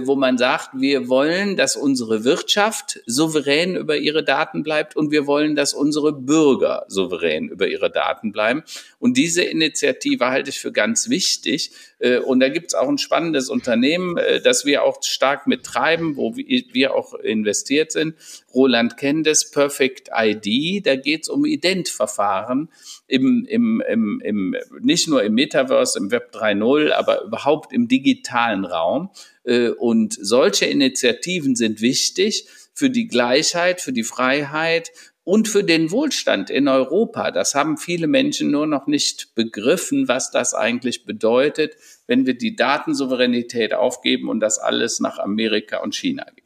[0.03, 5.27] wo man sagt, wir wollen, dass unsere Wirtschaft souverän über ihre Daten bleibt und wir
[5.27, 8.63] wollen, dass unsere Bürger souverän über ihre Daten bleiben.
[8.99, 11.73] Und diese Initiative halte ich für ganz wichtig.
[11.99, 16.17] Äh, und da gibt es auch ein spannendes Unternehmen, äh, das wir auch stark mittreiben,
[16.17, 18.15] wo wir auch investiert sind.
[18.55, 20.87] Roland kennt es, Perfect ID.
[20.87, 22.71] Da geht es um Identverfahren
[23.07, 28.65] im, im, im, im, nicht nur im Metaverse, im Web 3.0, aber überhaupt im digitalen
[28.65, 29.11] Raum.
[29.45, 34.91] Äh, und solche Initiativen sind wichtig für die Gleichheit, für die Freiheit
[35.25, 37.31] und für den Wohlstand in Europa.
[37.31, 41.77] Das haben viele Menschen nur noch nicht begriffen, was das eigentlich bedeutet,
[42.07, 46.44] wenn wir die Datensouveränität aufgeben und das alles nach Amerika und China geben.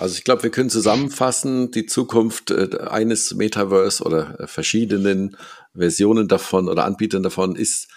[0.00, 5.36] Also ich glaube, wir können zusammenfassen, die Zukunft äh, eines Metaverse oder äh, verschiedenen
[5.74, 7.88] Versionen davon oder Anbietern davon ist,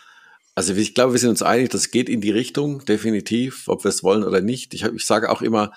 [0.53, 3.89] also ich glaube, wir sind uns einig, das geht in die Richtung, definitiv, ob wir
[3.89, 4.73] es wollen oder nicht.
[4.73, 5.71] Ich, ich sage auch immer,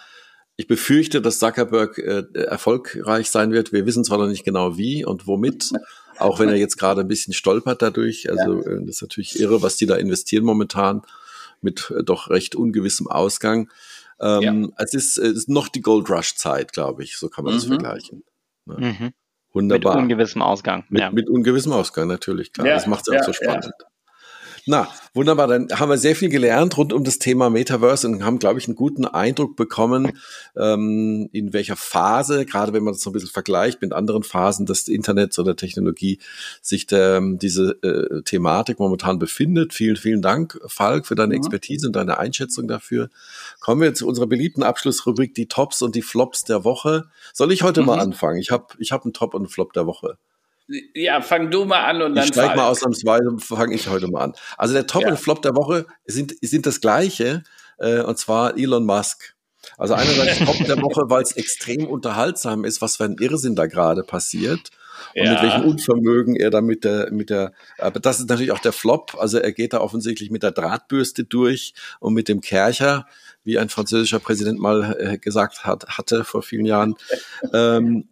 [0.56, 3.72] ich befürchte, dass Zuckerberg äh, erfolgreich sein wird.
[3.72, 5.70] Wir wissen zwar noch nicht genau wie und womit,
[6.18, 8.28] auch wenn er jetzt gerade ein bisschen stolpert dadurch.
[8.28, 8.72] Also ja.
[8.72, 11.02] äh, das ist natürlich irre, was die da investieren momentan
[11.62, 13.70] mit äh, doch recht ungewissem Ausgang.
[14.20, 14.84] Ähm, ja.
[14.84, 17.58] es, ist, es ist noch die Gold Rush Zeit, glaube ich, so kann man mhm.
[17.58, 18.24] das vergleichen.
[18.66, 18.78] Ja.
[18.78, 19.12] Mhm.
[19.52, 19.94] Wunderbar.
[19.94, 20.84] Mit ungewissem Ausgang.
[20.88, 21.10] Mit, ja.
[21.10, 22.66] mit ungewissem Ausgang, natürlich, klar.
[22.66, 23.72] das macht es auch so spannend.
[24.68, 25.46] Na, wunderbar.
[25.46, 28.66] Dann haben wir sehr viel gelernt rund um das Thema Metaverse und haben, glaube ich,
[28.66, 30.18] einen guten Eindruck bekommen,
[30.56, 34.66] ähm, in welcher Phase, gerade wenn man das so ein bisschen vergleicht mit anderen Phasen
[34.66, 36.18] des Internets oder Technologie,
[36.62, 39.72] sich der, diese äh, Thematik momentan befindet.
[39.72, 41.42] Vielen, vielen Dank, Falk, für deine mhm.
[41.42, 43.08] Expertise und deine Einschätzung dafür.
[43.60, 47.04] Kommen wir zu unserer beliebten Abschlussrubrik, die Tops und die Flops der Woche.
[47.32, 47.86] Soll ich heute mhm.
[47.86, 48.40] mal anfangen?
[48.40, 50.18] Ich habe ich hab einen Top und einen Flop der Woche.
[50.94, 52.24] Ja, fang du mal an und dann.
[52.24, 54.32] Ich steig mal ausnahmsweise, fange ich heute mal an.
[54.56, 55.10] Also der Top ja.
[55.10, 57.44] und Flop der Woche sind, sind das gleiche,
[57.78, 59.34] äh, und zwar Elon Musk.
[59.78, 63.66] Also einerseits Top der Woche, weil es extrem unterhaltsam ist, was für ein Irrsinn da
[63.66, 64.70] gerade passiert.
[65.14, 65.32] Und ja.
[65.32, 68.72] mit welchem Unvermögen er da mit der, mit der, aber das ist natürlich auch der
[68.72, 69.16] Flop.
[69.18, 73.06] Also er geht da offensichtlich mit der Drahtbürste durch und mit dem Kercher,
[73.44, 76.96] wie ein französischer Präsident mal äh, gesagt hat, hatte vor vielen Jahren.
[77.52, 78.08] ähm,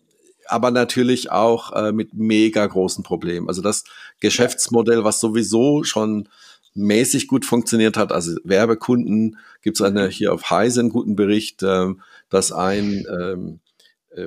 [0.48, 3.48] aber natürlich auch äh, mit mega großen Problemen.
[3.48, 3.84] Also das
[4.20, 6.28] Geschäftsmodell, was sowieso schon
[6.74, 11.62] mäßig gut funktioniert hat, also Werbekunden, gibt es eine hier auf Heise einen guten Bericht,
[11.62, 11.88] äh,
[12.28, 13.63] dass ein ähm, äh,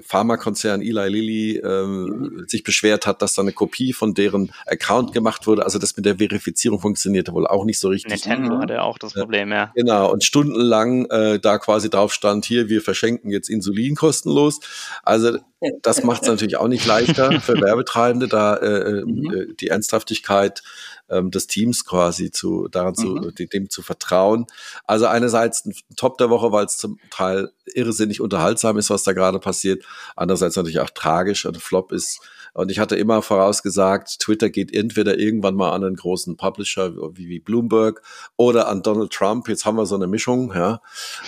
[0.01, 5.47] Pharmakonzern Eli Lilly ähm, sich beschwert hat, dass da eine Kopie von deren Account gemacht
[5.47, 5.63] wurde.
[5.63, 8.25] Also das mit der Verifizierung funktionierte wohl auch nicht so richtig.
[8.25, 9.71] Nintendo hatte auch das Problem, ja.
[9.75, 14.59] Genau, und stundenlang äh, da quasi drauf stand, hier, wir verschenken jetzt Insulin kostenlos.
[15.03, 15.37] Also
[15.81, 19.33] das macht es natürlich auch nicht leichter für Werbetreibende, da äh, mhm.
[19.33, 20.61] äh, die Ernsthaftigkeit
[21.09, 23.33] ähm, des Teams quasi zu daran mhm.
[23.35, 24.45] zu dem zu vertrauen.
[24.85, 29.13] Also einerseits ein Top der Woche, weil es zum Teil irrsinnig unterhaltsam ist, was da
[29.13, 29.83] gerade passiert.
[30.15, 32.19] Andererseits natürlich auch tragisch und Flop ist
[32.57, 37.29] und ich hatte immer vorausgesagt, Twitter geht entweder irgendwann mal an einen großen Publisher wie,
[37.29, 38.01] wie Bloomberg
[38.35, 39.47] oder an Donald Trump.
[39.47, 40.81] Jetzt haben wir so eine Mischung, ja.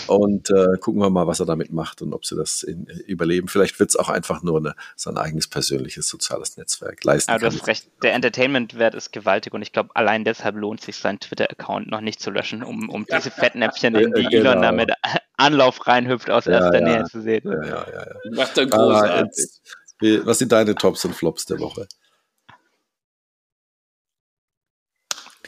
[0.07, 3.47] Und äh, gucken wir mal, was er damit macht und ob sie das in, überleben.
[3.47, 7.29] Vielleicht wird es auch einfach nur eine, sein eigenes persönliches soziales Netzwerk leisten.
[7.29, 10.97] Aber du hast recht, der Entertainment-Wert ist gewaltig und ich glaube, allein deshalb lohnt sich
[10.97, 14.49] sein Twitter-Account noch nicht zu löschen, um, um diese Fettnäpfchen, in die genau.
[14.49, 14.93] Elon damit
[15.39, 17.43] Anlauf reinhüpft, aus erster ja, Nähe zu sehen.
[17.45, 18.31] Ja, ja, ja, ja.
[18.31, 19.11] Macht er großartig.
[19.11, 19.61] Ah, jetzt,
[20.01, 21.87] was sind deine Tops und Flops der Woche?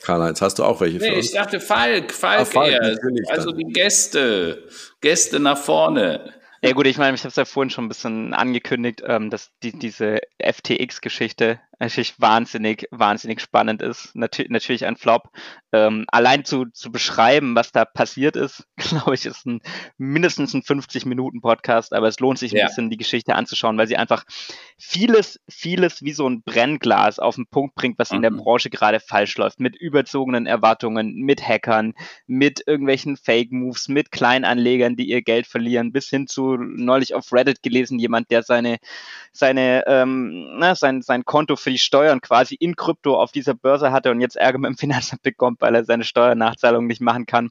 [0.01, 1.27] Karl-Heinz, hast du auch welche nee, für uns?
[1.27, 4.67] Ich dachte Falk, Falk, ah, Falk Also die Gäste,
[4.99, 6.33] Gäste nach vorne.
[6.63, 9.51] Ja gut, ich meine, ich habe es ja vorhin schon ein bisschen angekündigt, ähm, dass
[9.63, 14.15] die, diese FTX-Geschichte natürlich wahnsinnig, wahnsinnig spannend ist.
[14.15, 15.29] Natu natürlich ein Flop.
[15.73, 19.61] Ähm, allein zu, zu beschreiben, was da passiert ist, glaube ich, ist ein
[19.97, 22.65] mindestens ein 50-Minuten-Podcast, aber es lohnt sich ein ja.
[22.67, 24.25] bisschen, die Geschichte anzuschauen, weil sie einfach
[24.77, 28.17] vieles, vieles wie so ein Brennglas auf den Punkt bringt, was mhm.
[28.17, 28.37] in der mhm.
[28.37, 29.59] Branche gerade falsch läuft.
[29.59, 31.93] Mit überzogenen Erwartungen, mit Hackern,
[32.27, 37.63] mit irgendwelchen Fake-Moves, mit Kleinanlegern, die ihr Geld verlieren, bis hin zu neulich auf Reddit
[37.63, 38.77] gelesen, jemand, der seine,
[39.31, 43.91] seine, ähm, na, sein, sein Konto für die Steuern quasi in Krypto auf dieser Börse
[43.91, 47.49] hatte und jetzt Ärger mit dem Finanzamt bekommt, weil er seine Steuernachzahlung nicht machen kann.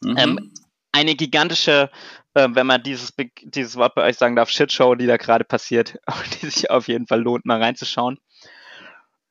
[0.00, 0.16] Mhm.
[0.16, 0.52] Ähm,
[0.92, 1.90] eine gigantische,
[2.34, 3.12] äh, wenn man dieses,
[3.42, 5.98] dieses Wort bei euch sagen darf, Shitshow, die da gerade passiert,
[6.40, 8.18] die sich auf jeden Fall lohnt, mal reinzuschauen.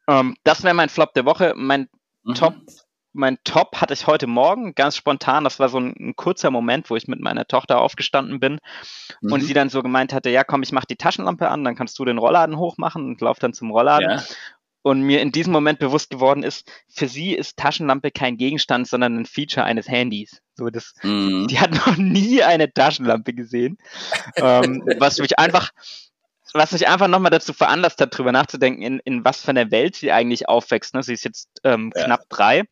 [0.07, 1.53] Ähm, das wäre mein Flop der Woche.
[1.55, 1.89] Mein
[2.23, 2.35] mhm.
[2.35, 2.55] Top
[3.15, 5.43] mein Top hatte ich heute Morgen ganz spontan.
[5.43, 8.59] Das war so ein, ein kurzer Moment, wo ich mit meiner Tochter aufgestanden bin
[9.21, 9.31] mhm.
[9.31, 11.97] und sie dann so gemeint hatte: Ja, komm, ich mach die Taschenlampe an, dann kannst
[11.97, 14.09] du den Rollladen hochmachen und lauf dann zum Rollladen.
[14.09, 14.23] Ja.
[14.83, 19.17] Und mir in diesem Moment bewusst geworden ist, für sie ist Taschenlampe kein Gegenstand, sondern
[19.17, 20.41] ein Feature eines Handys.
[20.53, 21.47] So das, mhm.
[21.47, 23.77] die hat noch nie eine Taschenlampe gesehen,
[24.35, 25.71] ähm, was mich einfach
[26.53, 29.97] was mich einfach nochmal dazu veranlasst hat, drüber nachzudenken, in, in was für einer Welt
[29.97, 30.93] sie eigentlich aufwächst.
[30.93, 31.03] Ne?
[31.03, 32.05] Sie ist jetzt ähm, ja.
[32.05, 32.63] knapp drei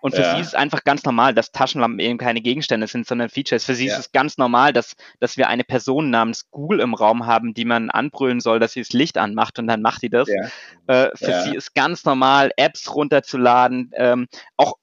[0.00, 0.34] und für ja.
[0.34, 3.64] sie ist es einfach ganz normal, dass Taschenlampen eben keine Gegenstände sind, sondern Features.
[3.64, 3.94] Für sie ja.
[3.94, 7.64] ist es ganz normal, dass, dass wir eine Person namens Google im Raum haben, die
[7.64, 10.28] man anbrüllen soll, dass sie das Licht anmacht und dann macht die das.
[10.28, 11.04] Ja.
[11.06, 14.26] Äh, für sie ist ganz normal, Apps runterzuladen, ähm,
[14.56, 14.74] auch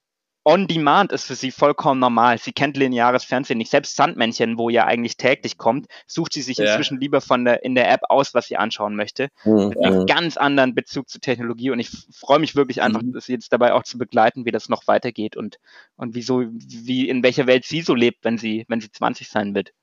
[0.49, 2.37] On Demand ist für sie vollkommen normal.
[2.37, 3.69] Sie kennt lineares Fernsehen nicht.
[3.69, 6.71] Selbst Sandmännchen, wo ja eigentlich täglich kommt, sucht sie sich ja.
[6.71, 9.27] inzwischen lieber von der, in der App aus, was sie anschauen möchte.
[9.43, 9.73] Mhm.
[9.83, 13.19] Einen ganz anderen Bezug zu Technologie und ich freue mich wirklich einfach, mhm.
[13.19, 15.59] sie jetzt dabei auch zu begleiten, wie das noch weitergeht und,
[15.97, 19.53] und wieso, wie, in welcher Welt sie so lebt, wenn sie, wenn sie 20 sein
[19.53, 19.73] wird.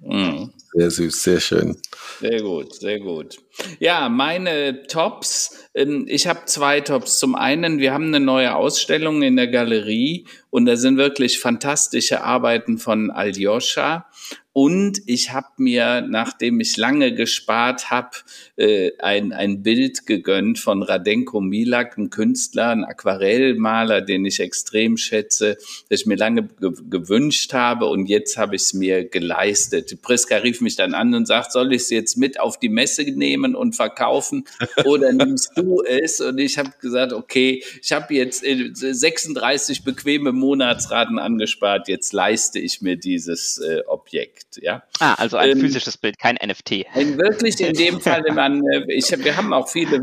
[0.00, 0.52] Mhm.
[0.72, 1.76] Sehr süß, sehr schön.
[2.20, 3.38] Sehr gut, sehr gut.
[3.78, 5.68] Ja, meine Tops.
[5.74, 7.18] Ähm, ich habe zwei Tops.
[7.18, 12.22] Zum einen, wir haben eine neue Ausstellung in der Galerie und da sind wirklich fantastische
[12.22, 14.06] Arbeiten von Aljoscha.
[14.54, 18.10] Und ich habe mir, nachdem ich lange gespart habe,
[18.56, 24.98] äh, ein, ein Bild gegönnt von Radenko Milak, ein Künstler, ein Aquarellmaler, den ich extrem
[24.98, 25.56] schätze,
[25.88, 30.02] das ich mir lange ge gewünscht habe und jetzt habe ich es mir geleistet.
[30.02, 33.04] Priska rief mich dann an und sagt, soll ich es jetzt mit auf die Messe
[33.04, 34.44] nehmen und verkaufen
[34.84, 36.20] oder nimmst du es?
[36.20, 42.58] Und ich habe gesagt, okay, ich habe jetzt 36 äh, bequeme Monatsraten angespart, jetzt leiste
[42.58, 44.58] ich mir dieses äh, Objekt.
[44.60, 44.82] Ja?
[44.98, 46.70] Ah, also ein ähm, physisches Bild, kein NFT.
[46.94, 49.96] Wirklich in dem Fall, man, äh, ich, wir haben auch viele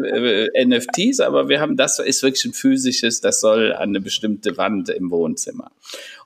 [0.55, 4.57] äh, NFTs, aber wir haben das ist wirklich ein physisches, das soll an eine bestimmte
[4.57, 5.71] Wand im Wohnzimmer.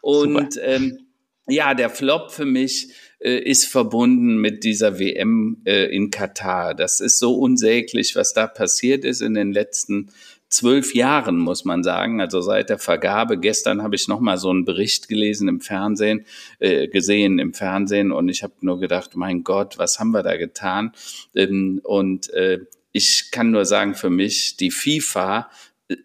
[0.02, 1.00] Und ähm,
[1.48, 6.74] ja, der Flop für mich äh, ist verbunden mit dieser WM äh, in Katar.
[6.74, 10.10] Das ist so unsäglich, was da passiert ist in den letzten
[10.54, 13.40] zwölf Jahren, muss man sagen, also seit der Vergabe.
[13.40, 16.26] Gestern habe ich nochmal so einen Bericht gelesen im Fernsehen,
[16.60, 20.38] äh, gesehen im Fernsehen und ich habe nur gedacht, mein Gott, was haben wir da
[20.38, 20.92] getan?
[21.34, 22.60] Ähm, und äh,
[22.92, 25.50] ich kann nur sagen, für mich, die FIFA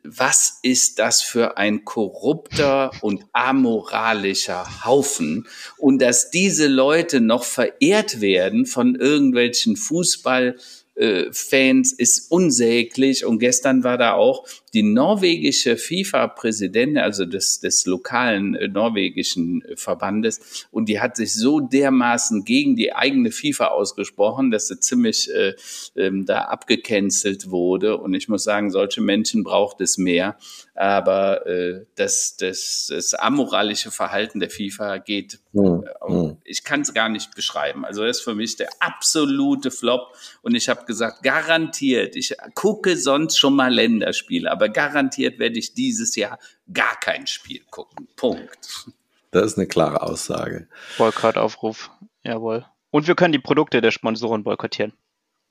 [0.03, 5.46] was ist das für ein korrupter und amoralischer Haufen?
[5.76, 10.57] Und dass diese Leute noch verehrt werden von irgendwelchen Fußball-
[10.99, 13.24] äh, Fans ist unsäglich.
[13.24, 19.76] Und gestern war da auch die norwegische FIFA-Präsidentin, also des, des lokalen äh, norwegischen äh,
[19.76, 25.30] Verbandes, und die hat sich so dermaßen gegen die eigene FIFA ausgesprochen, dass sie ziemlich
[25.32, 25.55] äh,
[25.96, 27.99] ähm, da abgecancelt wurde.
[27.99, 30.36] Und ich muss sagen, solche Menschen braucht es mehr.
[30.74, 35.84] Aber äh, das, das, das amoralische Verhalten der FIFA geht, mhm.
[36.09, 37.84] äh, ich kann es gar nicht beschreiben.
[37.84, 40.14] Also das ist für mich der absolute Flop.
[40.42, 45.74] Und ich habe gesagt, garantiert, ich gucke sonst schon mal Länderspiele, aber garantiert werde ich
[45.74, 46.38] dieses Jahr
[46.72, 48.09] gar kein Spiel gucken.
[48.16, 48.90] Punkt.
[49.30, 50.68] Das ist eine klare Aussage.
[50.96, 51.90] Boykottaufruf,
[52.22, 52.64] jawohl.
[52.90, 54.94] Und wir können die Produkte der Sponsoren boykottieren.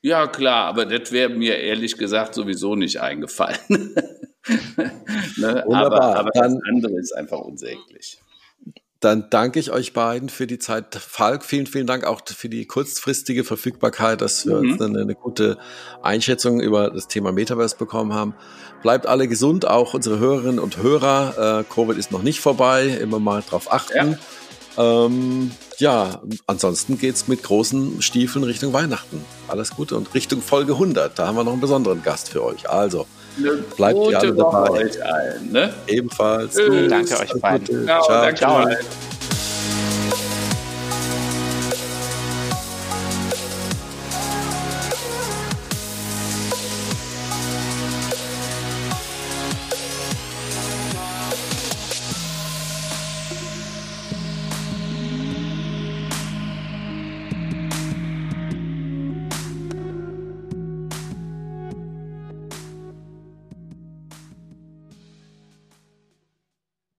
[0.01, 3.57] Ja, klar, aber das wäre mir ehrlich gesagt sowieso nicht eingefallen.
[5.37, 5.63] ne?
[5.67, 8.19] Aber, aber das andere ist einfach unsäglich.
[8.99, 10.95] Dann danke ich euch beiden für die Zeit.
[10.95, 14.81] Falk, vielen, vielen Dank auch für die kurzfristige Verfügbarkeit, dass wir mhm.
[14.81, 15.59] eine, eine, gute
[16.01, 18.33] Einschätzung über das Thema Metaverse bekommen haben.
[18.81, 21.59] Bleibt alle gesund, auch unsere Hörerinnen und Hörer.
[21.59, 24.17] Äh, Covid ist noch nicht vorbei, immer mal drauf achten.
[24.77, 29.23] Ja, ähm, ja ansonsten geht's mit großen Stiefeln Richtung Weihnachten.
[29.47, 31.19] Alles Gute und Richtung Folge 100.
[31.19, 32.67] Da haben wir noch einen besonderen Gast für euch.
[32.67, 33.05] Also,
[33.75, 34.69] bleibt ihr alle dabei.
[34.69, 35.73] Euch allen, ne?
[35.87, 36.55] Ebenfalls.
[36.89, 37.85] Danke euch beiden.
[37.85, 38.03] Ciao.
[38.03, 38.33] Ciao.
[38.33, 38.69] Ciao.